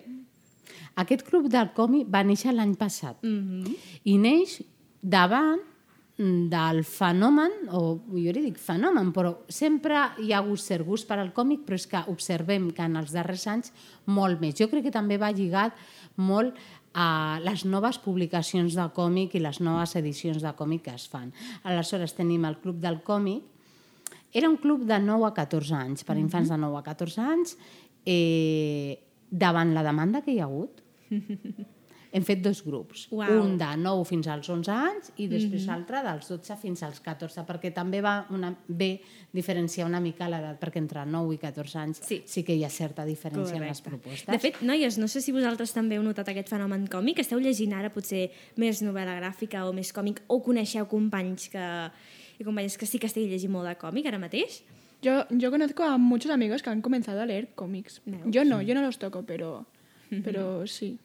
Aquest 1.00 1.24
club 1.28 1.48
del 1.50 1.72
còmic 1.76 2.10
va 2.12 2.24
néixer 2.24 2.54
l'any 2.54 2.76
passat 2.76 3.24
Mm 3.24 3.40
-hmm. 3.40 3.76
i 4.04 4.18
neix 4.18 4.62
davant 5.02 5.60
del 6.20 6.84
fenomen, 6.84 7.52
o 7.72 8.02
jo 8.12 8.32
li 8.36 8.42
dic 8.44 8.58
fenomen, 8.60 9.14
però 9.16 9.38
sempre 9.48 9.96
hi 10.20 10.34
ha 10.34 10.42
hagut 10.42 10.60
cert 10.60 10.84
gust 10.86 11.08
per 11.08 11.18
al 11.18 11.32
còmic, 11.32 11.62
però 11.66 11.76
és 11.76 11.88
que 11.88 12.02
observem 12.12 12.72
que 12.76 12.84
en 12.84 12.98
els 13.00 13.14
darrers 13.16 13.48
anys 13.48 13.72
molt 14.06 14.42
més. 14.42 14.58
Jo 14.60 14.68
crec 14.68 14.84
que 14.84 14.92
també 14.92 15.18
va 15.18 15.32
lligat 15.32 15.72
molt 16.18 16.56
a 16.94 17.40
les 17.40 17.64
noves 17.64 18.02
publicacions 18.04 18.76
de 18.76 18.88
còmic 18.96 19.36
i 19.36 19.40
les 19.40 19.62
noves 19.62 19.96
edicions 19.96 20.42
de 20.44 20.52
còmic 20.58 20.84
que 20.90 20.96
es 20.98 21.08
fan. 21.08 21.32
Aleshores 21.64 22.18
tenim 22.18 22.44
el 22.46 22.58
Club 22.60 22.82
del 22.84 23.00
Còmic, 23.02 23.44
era 24.34 24.50
un 24.50 24.58
club 24.58 24.84
de 24.86 25.00
9 25.00 25.26
a 25.28 25.34
14 25.34 25.74
anys, 25.76 26.04
per 26.04 26.18
infants 26.18 26.50
de 26.50 26.58
9 26.58 26.78
a 26.78 26.84
14 26.84 27.22
anys, 27.22 27.58
eh, 28.06 29.00
davant 29.30 29.74
la 29.74 29.84
demanda 29.84 30.22
que 30.22 30.32
hi 30.34 30.40
ha 30.40 30.46
hagut. 30.50 30.82
Hem 32.12 32.24
fet 32.26 32.40
dos 32.42 32.64
grups, 32.66 33.04
Uau. 33.14 33.36
un 33.44 33.52
de 33.62 33.68
9 33.78 34.02
fins 34.10 34.26
als 34.34 34.48
11 34.50 34.72
anys 34.74 35.12
i 35.22 35.28
després 35.30 35.68
l'altre 35.70 36.00
dels 36.02 36.26
12 36.32 36.56
fins 36.58 36.82
als 36.88 36.98
14, 37.06 37.44
perquè 37.46 37.70
també 37.72 38.00
va 38.02 38.24
una, 38.34 38.50
bé 38.66 38.96
diferenciar 39.32 39.86
una 39.86 40.00
mica 40.02 40.26
l'edat, 40.26 40.58
perquè 40.58 40.82
entre 40.82 41.04
9 41.06 41.36
i 41.36 41.38
14 41.38 41.78
anys 41.84 42.02
Sí. 42.02 42.24
sí 42.26 42.42
que 42.44 42.56
hi 42.58 42.64
ha 42.66 42.70
certa 42.74 43.06
diferència 43.06 43.58
en 43.60 43.62
les 43.68 43.78
Correcte. 43.78 43.90
propostes. 43.92 44.26
De 44.34 44.40
fet, 44.42 44.58
noies, 44.66 44.98
no 44.98 45.08
sé 45.08 45.22
si 45.22 45.32
vosaltres 45.32 45.72
també 45.72 46.00
heu 46.00 46.04
notat 46.04 46.28
aquest 46.34 46.50
fenomen 46.50 46.88
còmic. 46.90 47.20
Esteu 47.22 47.38
llegint 47.40 47.74
ara 47.78 47.94
potser 47.94 48.32
més 48.58 48.82
novel·la 48.82 49.20
gràfica 49.22 49.68
o 49.70 49.74
més 49.78 49.94
còmic 49.94 50.24
o 50.34 50.42
coneixeu 50.42 50.88
companys 50.90 51.46
que, 51.54 51.92
i 52.40 52.48
companyes 52.48 52.78
que 52.80 52.88
sí 52.88 53.00
que 53.00 53.10
estiguin 53.12 53.32
llegint 53.34 53.52
molt 53.54 53.68
de 53.68 53.76
còmic 53.80 54.08
ara 54.10 54.20
mateix? 54.22 54.62
Yo, 55.02 55.26
yo 55.30 55.52
conozco 55.52 55.84
a 55.84 55.98
muchos 55.98 56.32
amigos 56.32 56.64
que 56.64 56.70
han 56.70 56.82
comenzado 56.82 57.22
a 57.22 57.26
leer 57.26 57.50
cómics. 57.56 58.02
Veus? 58.06 58.24
Yo 58.26 58.44
no, 58.44 58.62
yo 58.62 58.76
no 58.76 58.82
los 58.82 59.00
toco, 59.00 59.24
pero, 59.24 59.66
pero 60.24 60.68
sí. 60.68 60.98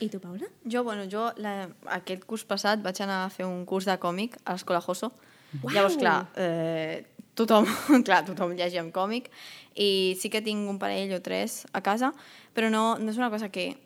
I 0.00 0.08
tu, 0.08 0.20
Paula? 0.20 0.46
Jo, 0.64 0.82
bueno, 0.82 1.04
jo 1.10 1.30
la, 1.36 1.68
aquest 1.94 2.24
curs 2.24 2.44
passat 2.48 2.82
vaig 2.82 2.98
anar 3.04 3.22
a 3.26 3.30
fer 3.30 3.46
un 3.46 3.64
curs 3.68 3.86
de 3.86 3.96
còmic 4.00 4.38
a 4.44 4.56
l'escola 4.56 4.80
Joso. 4.80 5.12
Uau! 5.60 5.72
Llavors, 5.72 5.98
clar, 6.00 6.32
eh, 6.40 7.04
tothom, 7.38 7.68
clar, 8.06 8.24
tothom 8.26 8.56
llegeix 8.56 8.90
còmic 8.92 9.30
i 9.76 10.16
sí 10.18 10.28
que 10.32 10.42
tinc 10.42 10.68
un 10.68 10.80
parell 10.80 11.12
o 11.16 11.20
tres 11.22 11.62
a 11.72 11.84
casa, 11.84 12.12
però 12.56 12.72
no, 12.72 12.96
no 12.98 13.12
és 13.12 13.20
una 13.20 13.30
cosa 13.30 13.48
que 13.52 13.76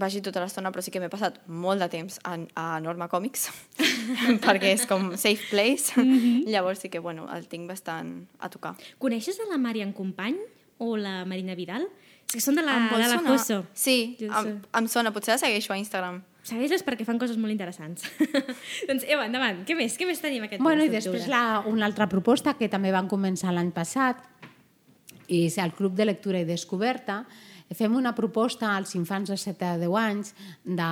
vagi 0.00 0.22
tota 0.24 0.40
l'estona, 0.42 0.72
però 0.72 0.84
sí 0.84 0.92
que 0.94 1.00
m'he 1.02 1.10
passat 1.12 1.38
molt 1.46 1.82
de 1.82 1.88
temps 1.92 2.18
a, 2.28 2.36
a 2.58 2.66
Norma 2.84 3.08
Còmics, 3.12 3.48
perquè 4.46 4.72
és 4.76 4.86
com 4.88 5.12
safe 5.20 5.50
place. 5.50 6.00
Llavors 6.48 6.84
sí 6.84 6.90
que, 6.92 7.02
bueno, 7.02 7.28
el 7.34 7.48
tinc 7.50 7.68
bastant 7.70 8.14
a 8.40 8.50
tocar. 8.52 8.74
Coneixes 9.02 9.40
a 9.42 9.48
la 9.50 9.60
Marian 9.60 9.92
Company 9.96 10.38
o 10.82 10.96
la 10.96 11.22
Marina 11.28 11.56
Vidal? 11.58 11.86
És 12.32 12.38
que 12.38 12.44
són 12.44 12.56
de 12.56 12.64
la, 12.64 12.78
Em 12.80 12.90
de 12.90 13.00
la 13.02 13.16
sonar? 13.18 13.32
Fosso. 13.36 13.62
Sí, 13.76 14.16
Jo 14.20 14.30
em, 14.32 14.60
em 14.78 14.86
sona. 14.88 15.12
Potser 15.12 15.34
la 15.34 15.40
segueixo 15.42 15.74
a 15.74 15.80
Instagram. 15.80 16.22
Segueix-les 16.42 16.82
perquè 16.82 17.04
fan 17.06 17.20
coses 17.20 17.36
molt 17.38 17.52
interessants. 17.54 18.06
doncs, 18.88 19.04
Eva, 19.04 19.28
endavant. 19.28 19.60
Què 19.68 19.76
més? 19.78 19.94
Què 19.98 20.08
més 20.08 20.22
tenim 20.22 20.46
aquest 20.48 20.62
Bueno, 20.64 20.82
i 20.82 20.90
després 20.90 21.28
la, 21.30 21.62
una 21.70 21.86
altra 21.86 22.08
proposta 22.10 22.56
que 22.58 22.70
també 22.72 22.90
van 22.94 23.10
començar 23.10 23.52
l'any 23.54 23.70
passat 23.76 24.24
és 25.32 25.58
el 25.62 25.72
Club 25.76 25.94
de 25.94 26.08
Lectura 26.08 26.40
i 26.42 26.48
Descoberta. 26.48 27.22
Fem 27.78 27.94
una 27.96 28.14
proposta 28.16 28.74
als 28.76 28.94
infants 28.98 29.30
de 29.30 29.36
7 29.40 29.68
a 29.68 29.76
10 29.80 29.98
anys 30.00 30.32
de, 30.64 30.90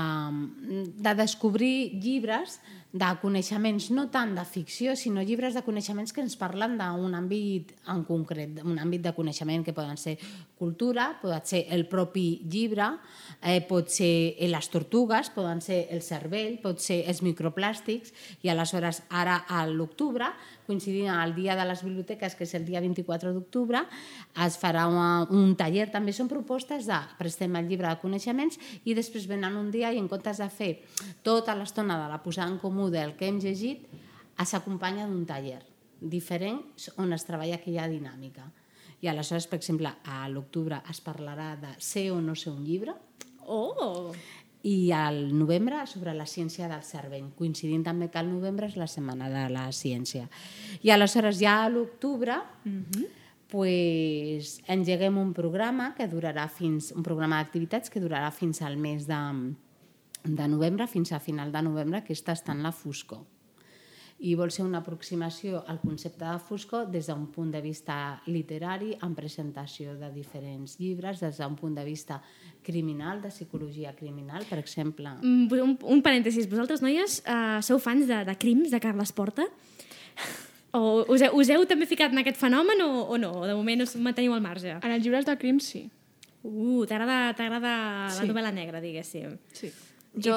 de 1.03 1.15
descobrir 1.19 2.01
llibres 2.01 2.61
de 2.93 3.09
coneixements, 3.23 3.91
no 3.95 4.09
tant 4.11 4.33
de 4.35 4.43
ficció, 4.43 4.97
sinó 4.99 5.23
llibres 5.23 5.55
de 5.55 5.63
coneixements 5.63 6.11
que 6.13 6.25
ens 6.25 6.35
parlen 6.39 6.75
d'un 6.81 7.15
àmbit 7.15 7.71
en 7.93 8.03
concret, 8.09 8.59
un 8.67 8.81
àmbit 8.83 9.05
de 9.05 9.13
coneixement 9.15 9.63
que 9.63 9.75
poden 9.77 9.99
ser 10.01 10.17
cultura, 10.59 11.13
pot 11.23 11.47
ser 11.47 11.63
el 11.71 11.87
propi 11.89 12.43
llibre, 12.51 12.89
eh, 13.41 13.61
pot 13.63 13.89
ser 13.95 14.35
les 14.51 14.71
tortugues, 14.73 15.31
poden 15.31 15.63
ser 15.63 15.87
el 15.95 16.03
cervell, 16.03 16.59
pot 16.61 16.83
ser 16.83 17.05
els 17.09 17.23
microplàstics, 17.23 18.11
i 18.43 18.51
aleshores 18.51 19.05
ara 19.09 19.45
a 19.49 19.63
l'octubre, 19.71 20.33
coincidint 20.67 21.11
amb 21.11 21.25
el 21.25 21.35
dia 21.35 21.57
de 21.59 21.65
les 21.67 21.85
biblioteques, 21.87 22.35
que 22.35 22.47
és 22.47 22.55
el 22.59 22.67
dia 22.67 22.83
24 22.83 23.33
d'octubre, 23.35 23.85
es 24.47 24.59
farà 24.61 24.87
una, 24.91 25.27
un 25.31 25.55
taller, 25.59 25.89
també 25.91 26.15
són 26.15 26.31
propostes 26.31 26.87
de 26.91 26.99
prestem 27.19 27.57
el 27.59 27.71
llibre 27.71 27.89
de 27.89 27.99
coneixements 28.03 28.59
i 28.85 28.95
després 28.99 29.27
venen 29.31 29.59
un 29.59 29.71
dia 29.75 29.91
i 29.91 29.99
en 29.99 30.11
comptes 30.11 30.43
de 30.43 30.51
fer 30.53 30.71
tota 31.27 31.57
l'estona 31.59 31.99
de 32.03 32.11
la 32.11 32.21
posada 32.23 32.51
en 32.51 32.61
comú 32.63 32.80
del 32.89 33.13
que 33.19 33.29
hem 33.29 33.43
llegit, 33.43 33.85
s'acompanya 34.41 35.05
d'un 35.05 35.27
taller 35.29 35.61
diferent 36.01 36.63
on 36.97 37.13
es 37.13 37.27
treballa 37.29 37.59
aquella 37.61 37.85
dinàmica. 37.93 38.47
I 39.05 39.09
aleshores, 39.09 39.47
per 39.49 39.59
exemple, 39.61 39.93
a 40.05 40.29
l'octubre 40.33 40.81
es 40.89 41.01
parlarà 41.05 41.55
de 41.61 41.75
ser 41.79 42.11
o 42.13 42.21
no 42.25 42.35
ser 42.35 42.53
un 42.53 42.65
llibre, 42.65 42.95
Oh! 43.51 44.13
i 44.63 44.93
al 44.93 45.33
novembre 45.33 45.87
sobre 45.89 46.13
la 46.13 46.27
ciència 46.29 46.69
del 46.69 46.83
cervell, 46.85 47.31
coincidint 47.37 47.83
també 47.87 48.11
que 48.13 48.21
el 48.21 48.29
novembre 48.29 48.69
és 48.69 48.77
la 48.77 48.89
setmana 48.93 49.31
de 49.33 49.47
la 49.49 49.71
ciència. 49.73 50.27
I 50.85 50.93
aleshores 50.93 51.39
ja 51.41 51.63
a 51.65 51.71
l'octubre 51.73 52.37
pues, 53.49 54.59
engeguem 54.69 55.17
un 55.19 55.33
programa 55.33 55.95
que 55.97 56.07
durarà 56.13 56.45
fins 56.53 56.93
un 56.93 57.03
programa 57.03 57.41
d'activitats 57.41 57.89
que 57.89 58.05
durarà 58.05 58.29
fins 58.37 58.61
al 58.61 58.77
mes 58.77 59.09
de, 59.09 59.23
de 60.25 60.49
novembre, 60.49 60.87
fins 60.87 61.13
a 61.13 61.21
final 61.21 61.53
de 61.53 61.63
novembre, 61.63 62.03
que 62.05 62.13
està 62.13 62.33
estant 62.33 62.63
la 62.63 62.73
Fusco 62.73 63.27
i 64.21 64.35
vol 64.37 64.51
ser 64.53 64.67
una 64.67 64.83
aproximació 64.83 65.63
al 65.67 65.79
concepte 65.81 66.27
de 66.27 66.39
Fusco 66.45 66.83
des 66.85 67.07
d'un 67.09 67.23
punt 67.33 67.49
de 67.55 67.63
vista 67.65 68.21
literari, 68.27 68.91
amb 69.01 69.17
presentació 69.17 69.95
de 69.97 70.11
diferents 70.13 70.75
llibres, 70.79 71.21
des 71.25 71.39
d'un 71.41 71.55
punt 71.57 71.73
de 71.75 71.85
vista 71.87 72.19
criminal, 72.63 73.23
de 73.23 73.31
psicologia 73.33 73.95
criminal, 73.97 74.45
per 74.45 74.59
exemple. 74.59 75.09
Mm, 75.23 75.49
Un, 75.63 75.79
un 75.81 76.03
parèntesis, 76.03 76.51
vosaltres, 76.51 76.83
noies, 76.85 77.23
uh, 77.25 77.63
sou 77.65 77.79
fans 77.81 78.05
de, 78.07 78.21
de 78.29 78.35
crims 78.37 78.69
de 78.71 78.81
Carles 78.81 79.13
Porta? 79.13 79.47
O 80.73 81.03
us 81.11 81.23
heu, 81.25 81.33
us 81.41 81.49
heu 81.51 81.65
també 81.67 81.87
ficat 81.91 82.13
en 82.13 82.21
aquest 82.21 82.37
fenomen 82.39 82.79
o, 82.85 82.91
o 83.11 83.17
no? 83.19 83.33
De 83.43 83.57
moment 83.59 83.81
us 83.83 83.97
manteniu 83.99 84.37
al 84.37 84.41
marge? 84.45 84.77
En 84.85 84.93
els 84.95 85.03
llibres 85.03 85.25
de 85.27 85.35
crims, 85.41 85.67
sí. 85.67 85.81
Uh, 86.45 86.85
t'agrada 86.87 87.33
t'agrada 87.35 87.73
la 88.07 88.13
Sí. 88.21 88.29
novel·la 88.29 88.53
negra, 88.55 88.79
diguéssim. 88.85 89.35
sí. 89.53 89.73
Jo, 90.19 90.37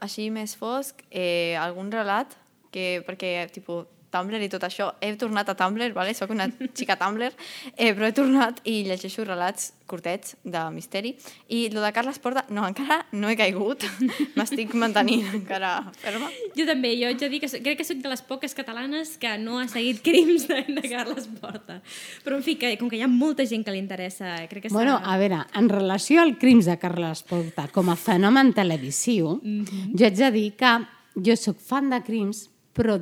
així 0.00 0.30
més 0.32 0.54
fosc, 0.56 1.02
eh, 1.10 1.54
algun 1.60 1.90
relat, 1.92 2.36
que, 2.72 3.02
perquè, 3.06 3.34
tipus, 3.52 3.86
Tumblr 4.12 4.42
i 4.44 4.50
tot 4.52 4.64
això, 4.66 4.92
he 5.00 5.14
tornat 5.16 5.48
a 5.48 5.56
Tumblr, 5.58 5.92
vale? 5.96 6.14
sóc 6.14 6.32
una 6.34 6.48
xica 6.76 6.98
Tumblr, 7.00 7.32
eh, 7.76 7.92
però 7.92 8.08
he 8.08 8.16
tornat 8.16 8.60
i 8.68 8.82
llegeixo 8.86 9.24
relats 9.24 9.72
curtets 9.92 10.36
de 10.44 10.60
misteri. 10.72 11.12
I 11.52 11.66
lo 11.72 11.82
de 11.84 11.90
Carles 11.92 12.18
Porta, 12.22 12.44
no, 12.48 12.64
encara 12.68 13.02
no 13.12 13.28
he 13.28 13.36
caigut, 13.36 13.84
m'estic 14.38 14.72
mantenint 14.78 15.28
encara 15.42 15.74
ferma. 16.00 16.30
Jo 16.56 16.66
també, 16.68 16.94
jo 17.00 17.12
de 17.20 17.28
dir 17.32 17.42
que 17.42 17.50
soc, 17.52 17.64
crec 17.64 17.80
que 17.80 17.88
sóc 17.88 18.00
de 18.04 18.12
les 18.12 18.24
poques 18.28 18.56
catalanes 18.56 19.16
que 19.20 19.34
no 19.42 19.58
ha 19.60 19.66
seguit 19.72 20.00
crims 20.04 20.46
de, 20.48 20.62
de 20.68 20.84
Carles 20.86 21.28
Porta. 21.40 21.80
Però, 22.24 22.38
en 22.38 22.46
fi, 22.46 22.56
que, 22.60 22.74
com 22.80 22.92
que 22.92 23.00
hi 23.00 23.04
ha 23.04 23.10
molta 23.10 23.46
gent 23.48 23.66
que 23.66 23.74
li 23.74 23.82
interessa, 23.82 24.34
crec 24.50 24.68
que 24.68 24.72
Bueno, 24.72 24.96
a 24.96 25.18
veure, 25.20 25.42
en 25.58 25.68
relació 25.72 26.22
al 26.22 26.36
crims 26.40 26.70
de 26.70 26.78
Carles 26.80 27.24
Porta 27.28 27.68
com 27.72 27.92
a 27.92 27.96
fenomen 27.96 28.52
televisiu, 28.56 29.38
mm 29.42 29.64
-hmm. 29.64 29.92
jo 29.98 30.06
haig 30.06 30.16
de 30.16 30.30
dir 30.30 30.50
que 30.56 30.72
jo 31.14 31.36
sóc 31.36 31.60
fan 31.60 31.90
de 31.90 32.00
crims, 32.02 32.48
però 32.72 32.96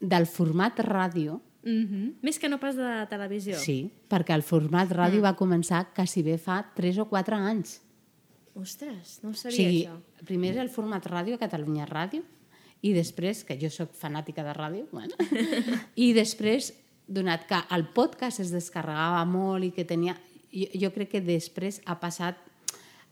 del 0.00 0.26
format 0.26 0.78
ràdio, 0.80 1.40
Mhm. 1.64 2.18
Més 2.20 2.38
que 2.38 2.50
no 2.50 2.58
pas 2.60 2.76
de 2.76 3.06
televisió. 3.08 3.56
sí, 3.56 3.90
perquè 4.06 4.34
el 4.34 4.42
format 4.42 4.90
ràdio 4.92 5.20
mm. 5.20 5.24
va 5.24 5.34
començar 5.34 5.94
quasi 5.94 6.22
bé 6.22 6.36
fa 6.36 6.58
3 6.76 6.98
o 6.98 7.06
4 7.08 7.36
anys. 7.36 7.80
Ostres, 8.54 9.20
no 9.22 9.30
ho 9.30 9.32
O 9.32 9.34
sabia, 9.34 9.56
sigui, 9.56 9.86
això. 9.86 9.96
primer 10.26 10.50
és 10.52 10.58
el 10.58 10.68
format 10.68 11.04
ràdio, 11.06 11.38
Catalunya 11.38 11.86
Ràdio, 11.88 12.22
i 12.82 12.92
després, 12.92 13.44
que 13.44 13.56
jo 13.58 13.70
sóc 13.70 13.94
fanàtica 13.96 14.44
de 14.44 14.52
ràdio, 14.52 14.86
bueno, 14.92 15.14
i 15.96 16.12
després, 16.12 16.74
donat 17.08 17.46
que 17.48 17.56
el 17.74 17.86
podcast 17.96 18.40
es 18.40 18.52
descarregava 18.52 19.24
molt 19.24 19.64
i 19.64 19.70
que 19.72 19.84
tenia... 19.84 20.18
Jo, 20.52 20.68
jo 20.84 20.92
crec 20.92 21.08
que 21.16 21.20
després 21.20 21.80
ha 21.86 21.96
passat 21.98 22.36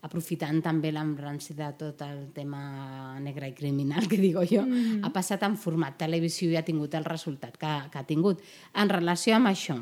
aprofitant 0.03 0.59
també 0.61 0.91
l'embranci 0.91 1.55
de 1.55 1.69
tot 1.79 2.01
el 2.03 2.25
tema 2.35 3.17
negre 3.23 3.47
i 3.49 3.55
criminal, 3.55 4.07
que 4.11 4.17
digo 4.17 4.43
jo, 4.43 4.61
mm 4.65 4.71
-hmm. 4.71 5.05
ha 5.05 5.13
passat 5.13 5.43
en 5.43 5.57
format 5.57 5.97
televisió 5.97 6.49
i 6.51 6.57
ha 6.57 6.65
tingut 6.65 6.93
el 6.93 7.05
resultat 7.05 7.57
que, 7.57 7.89
que 7.91 7.97
ha 7.97 8.03
tingut. 8.03 8.41
En 8.73 8.89
relació 8.89 9.35
amb 9.35 9.47
això, 9.47 9.79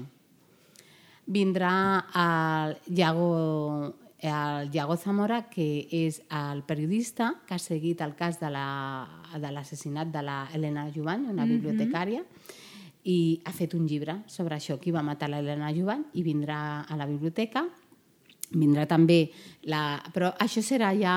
vindrà 1.26 2.06
el 2.14 2.78
Iago, 2.98 3.96
el 4.20 4.70
Iago 4.74 4.98
Zamora, 4.98 5.50
que 5.50 5.88
és 5.92 6.22
el 6.30 6.64
periodista 6.64 7.42
que 7.48 7.56
ha 7.56 7.60
seguit 7.60 8.02
el 8.02 8.16
cas 8.16 8.40
de 8.40 8.50
la- 8.50 9.08
de 9.40 9.52
l'assassinat 9.52 10.08
de, 10.12 10.22
la 10.22 10.48
Helena 10.54 10.92
Jovany, 10.94 11.26
una 11.30 11.46
bibliotecària, 11.46 12.24
i 13.04 13.42
ha 13.46 13.52
fet 13.52 13.74
un 13.74 13.88
llibre 13.88 14.22
sobre 14.28 14.56
això, 14.56 14.80
qui 14.80 14.92
va 14.92 15.02
matar 15.02 15.30
l'Helena 15.30 15.74
Jovany, 15.74 16.04
i 16.14 16.22
vindrà 16.22 16.82
a 16.82 16.96
la 16.96 17.08
biblioteca 17.08 17.68
vindrà 18.52 18.86
també 18.90 19.32
la... 19.70 20.02
però 20.14 20.32
això 20.42 20.64
serà 20.66 20.92
ja 20.98 21.16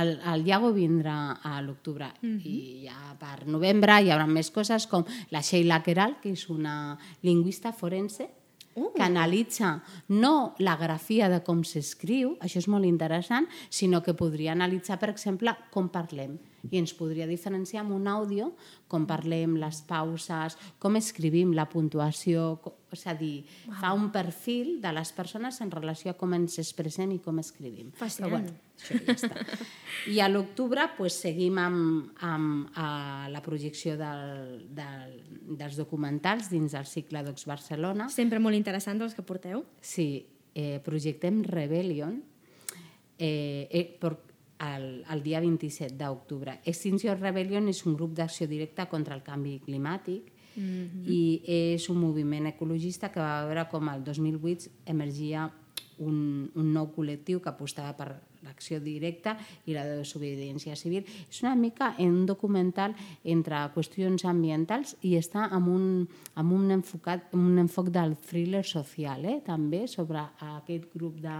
el, 0.00 0.14
el 0.32 0.46
Iago 0.46 0.72
vindrà 0.76 1.40
a 1.42 1.60
l'octubre. 1.64 2.10
I 2.22 2.86
ja 2.86 3.14
per 3.20 3.46
novembre 3.46 4.00
hi 4.02 4.10
haurà 4.12 4.26
més 4.26 4.50
coses 4.54 4.86
com 4.90 5.04
la 5.30 5.42
Sheila 5.42 5.82
Queral 5.82 6.18
que 6.22 6.32
és 6.32 6.48
una 6.50 6.96
lingüista 7.22 7.72
forense 7.72 8.30
Uh. 8.74 8.88
que 8.90 9.04
analitza 9.04 9.84
no 10.08 10.56
la 10.58 10.72
grafia 10.74 11.28
de 11.30 11.36
com 11.46 11.60
s'escriu, 11.62 12.32
això 12.42 12.58
és 12.58 12.66
molt 12.66 12.82
interessant, 12.88 13.46
sinó 13.70 14.00
que 14.02 14.16
podria 14.18 14.50
analitzar, 14.50 14.98
per 14.98 15.12
exemple, 15.12 15.54
com 15.70 15.86
parlem 15.94 16.34
i 16.70 16.80
ens 16.80 16.94
podria 16.96 17.26
diferenciar 17.28 17.82
amb 17.84 17.94
un 17.96 18.08
àudio 18.08 18.52
com 18.88 19.06
parlem, 19.08 19.56
les 19.60 19.80
pauses, 19.88 20.56
com 20.78 20.96
escrivim, 21.00 21.52
la 21.56 21.66
puntuació, 21.70 22.54
és 22.94 23.02
a 23.10 23.14
dir, 23.18 23.44
wow. 23.66 23.78
fa 23.80 23.92
un 23.96 24.10
perfil 24.14 24.76
de 24.82 24.92
les 24.94 25.10
persones 25.16 25.58
en 25.64 25.72
relació 25.72 26.12
a 26.12 26.18
com 26.18 26.34
ens 26.36 26.60
expressem 26.62 27.16
i 27.16 27.18
com 27.24 27.40
escrivim. 27.42 27.90
Fascinant. 27.98 28.30
Però, 28.30 28.38
bueno, 28.38 28.54
això 28.78 29.00
ja 29.00 29.16
està. 29.16 29.58
I 30.14 30.20
a 30.22 30.28
l'octubre 30.30 30.86
pues, 30.98 31.16
seguim 31.24 31.58
amb, 31.62 32.12
amb 32.26 32.78
a 32.78 32.88
la 33.32 33.42
projecció 33.42 33.96
del, 33.98 34.68
del, 34.76 35.16
dels 35.58 35.80
documentals 35.80 36.52
dins 36.52 36.76
del 36.76 36.86
cicle 36.90 37.24
Docs 37.26 37.48
Barcelona. 37.50 38.08
Sempre 38.14 38.42
molt 38.42 38.58
interessant 38.58 39.02
els 39.02 39.16
que 39.16 39.26
porteu. 39.26 39.64
Sí, 39.82 40.08
eh, 40.54 40.78
projectem 40.84 41.42
Rebellion 41.48 42.20
eh, 43.18 43.68
eh, 43.70 43.88
per, 44.00 44.16
el, 44.60 45.04
el 45.10 45.22
dia 45.22 45.40
27 45.40 45.96
d'octubre. 45.98 46.60
Extinction 46.64 47.18
Rebellion 47.20 47.68
és 47.68 47.84
un 47.86 47.96
grup 47.98 48.14
d'acció 48.14 48.46
directa 48.50 48.86
contra 48.86 49.14
el 49.14 49.22
canvi 49.22 49.58
climàtic 49.64 50.30
mm 50.56 50.62
-hmm. 50.62 51.06
i 51.06 51.42
és 51.74 51.88
un 51.88 51.98
moviment 51.98 52.46
ecologista 52.46 53.10
que 53.10 53.20
va 53.20 53.46
veure 53.46 53.68
com 53.70 53.88
el 53.88 54.04
2008 54.04 54.70
emergia 54.86 55.50
un, 55.98 56.50
un 56.54 56.72
nou 56.72 56.88
col·lectiu 56.94 57.40
que 57.40 57.48
apostava 57.48 57.92
per 57.96 58.08
l'acció 58.44 58.80
directa 58.80 59.36
i 59.66 59.74
la 59.74 59.84
desobediència 59.88 60.76
civil. 60.76 61.04
És 61.30 61.42
una 61.42 61.54
mica 61.56 61.94
en 61.98 62.12
un 62.12 62.26
documental 62.26 62.94
entre 63.24 63.62
qüestions 63.74 64.24
ambientals 64.28 64.96
i 65.02 65.16
està 65.16 65.48
amb 65.50 65.68
un, 65.68 66.08
amb 66.34 66.52
un, 66.52 66.70
enfocat, 66.70 67.30
amb 67.32 67.46
un 67.46 67.58
enfoc 67.64 67.90
del 67.94 68.16
thriller 68.16 68.64
social, 68.64 69.24
eh? 69.24 69.40
també, 69.46 69.86
sobre 69.88 70.26
aquest 70.58 70.90
grup 70.94 71.20
de 71.24 71.38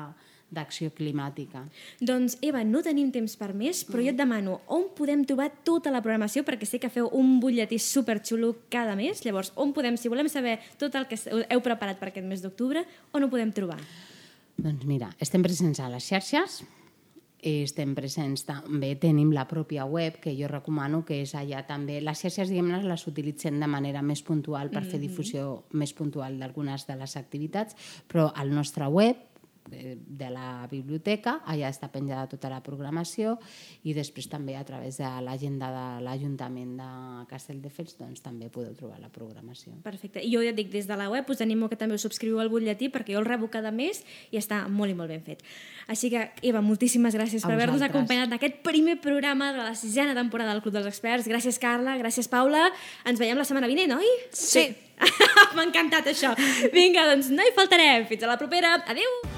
d'acció 0.54 0.92
climàtica. 0.94 1.64
Doncs, 2.00 2.38
Eva, 2.44 2.62
no 2.64 2.82
tenim 2.84 3.10
temps 3.14 3.36
per 3.40 3.52
més, 3.56 3.82
però 3.88 4.04
jo 4.04 4.12
et 4.12 4.18
demano 4.18 4.60
on 4.72 4.88
podem 4.96 5.24
trobar 5.26 5.50
tota 5.66 5.92
la 5.94 6.02
programació, 6.04 6.44
perquè 6.46 6.68
sé 6.68 6.80
que 6.82 6.92
feu 6.92 7.10
un 7.16 7.38
butlletí 7.42 7.80
superxulo 7.82 8.54
cada 8.70 8.94
mes. 8.98 9.24
Llavors, 9.24 9.52
on 9.56 9.74
podem, 9.76 9.98
si 9.98 10.12
volem 10.12 10.30
saber 10.30 10.58
tot 10.78 10.94
el 10.94 11.08
que 11.10 11.18
heu 11.24 11.64
preparat 11.64 11.98
per 12.00 12.12
aquest 12.12 12.28
mes 12.28 12.44
d'octubre, 12.44 12.84
on 13.12 13.26
ho 13.26 13.32
podem 13.32 13.52
trobar? 13.54 13.80
Doncs 14.54 14.86
mira, 14.86 15.10
estem 15.18 15.42
presents 15.42 15.80
a 15.82 15.90
les 15.90 16.06
xarxes, 16.06 16.62
estem 17.44 17.92
presents 17.92 18.46
també, 18.48 18.94
tenim 18.96 19.32
la 19.34 19.44
pròpia 19.48 19.84
web, 19.84 20.16
que 20.22 20.32
jo 20.38 20.48
recomano 20.48 21.02
que 21.04 21.20
és 21.24 21.34
allà 21.36 21.64
també. 21.68 21.98
Les 22.00 22.22
xarxes, 22.22 22.48
diguem-ne, 22.48 22.80
les 22.86 23.06
utilitzem 23.10 23.58
de 23.60 23.68
manera 23.68 24.00
més 24.02 24.22
puntual 24.24 24.70
per 24.72 24.84
fer 24.86 25.00
difusió 25.02 25.64
més 25.76 25.92
puntual 25.92 26.38
d'algunes 26.40 26.86
de 26.88 26.96
les 27.02 27.16
activitats, 27.20 27.76
però 28.08 28.30
al 28.32 28.54
nostre 28.54 28.88
web, 28.88 29.20
de 29.64 30.28
la 30.30 30.66
biblioteca, 30.70 31.38
allà 31.48 31.70
està 31.72 31.88
penjada 31.92 32.28
tota 32.28 32.50
la 32.52 32.60
programació 32.64 33.38
i 33.88 33.94
després 33.96 34.28
també 34.28 34.58
a 34.58 34.64
través 34.66 34.98
de 35.00 35.08
l'agenda 35.24 35.70
de 35.72 35.84
l'Ajuntament 36.04 36.74
de 36.78 36.88
Castelldefels 37.30 37.96
doncs 37.98 38.20
també 38.24 38.50
podeu 38.52 38.74
trobar 38.76 39.00
la 39.00 39.08
programació. 39.12 39.72
Perfecte. 39.84 40.20
I 40.20 40.32
jo 40.34 40.42
ja 40.44 40.52
dic, 40.52 40.70
des 40.72 40.88
de 40.88 40.98
la 41.00 41.08
web 41.10 41.28
us 41.30 41.40
animo 41.40 41.70
que 41.72 41.78
també 41.80 41.96
us 41.96 42.04
subscriu 42.04 42.40
al 42.42 42.52
butlletí 42.52 42.90
perquè 42.92 43.16
jo 43.16 43.22
el 43.22 43.28
rebo 43.28 43.48
cada 43.52 43.72
mes 43.72 44.02
i 44.30 44.40
està 44.40 44.64
molt 44.68 44.92
i 44.92 44.98
molt 44.98 45.12
ben 45.12 45.24
fet. 45.24 45.44
Així 45.88 46.10
que, 46.12 46.28
Eva, 46.44 46.60
moltíssimes 46.64 47.16
gràcies 47.16 47.44
A 47.44 47.48
per 47.48 47.56
haver-nos 47.56 47.84
acompanyat 47.84 48.28
en 48.28 48.38
aquest 48.38 48.60
primer 48.66 48.98
programa 49.00 49.52
de 49.52 49.62
la 49.64 49.74
sisena 49.74 50.14
temporada 50.16 50.52
del 50.52 50.62
Club 50.64 50.76
dels 50.76 50.90
Experts. 50.92 51.28
Gràcies, 51.28 51.60
Carla, 51.60 51.96
gràcies, 52.00 52.28
Paula. 52.28 52.68
Ens 53.08 53.20
veiem 53.20 53.40
la 53.40 53.48
setmana 53.48 53.70
vinent, 53.70 53.96
oi? 53.96 54.12
Sí. 54.32 54.68
M'ha 55.54 55.64
encantat 55.66 56.12
això. 56.12 56.34
Vinga, 56.74 57.08
doncs 57.12 57.32
no 57.34 57.44
hi 57.44 57.56
faltarem. 57.56 58.08
Fins 58.10 58.24
a 58.24 58.34
la 58.34 58.38
propera. 58.40 58.76
Adéu! 58.84 59.33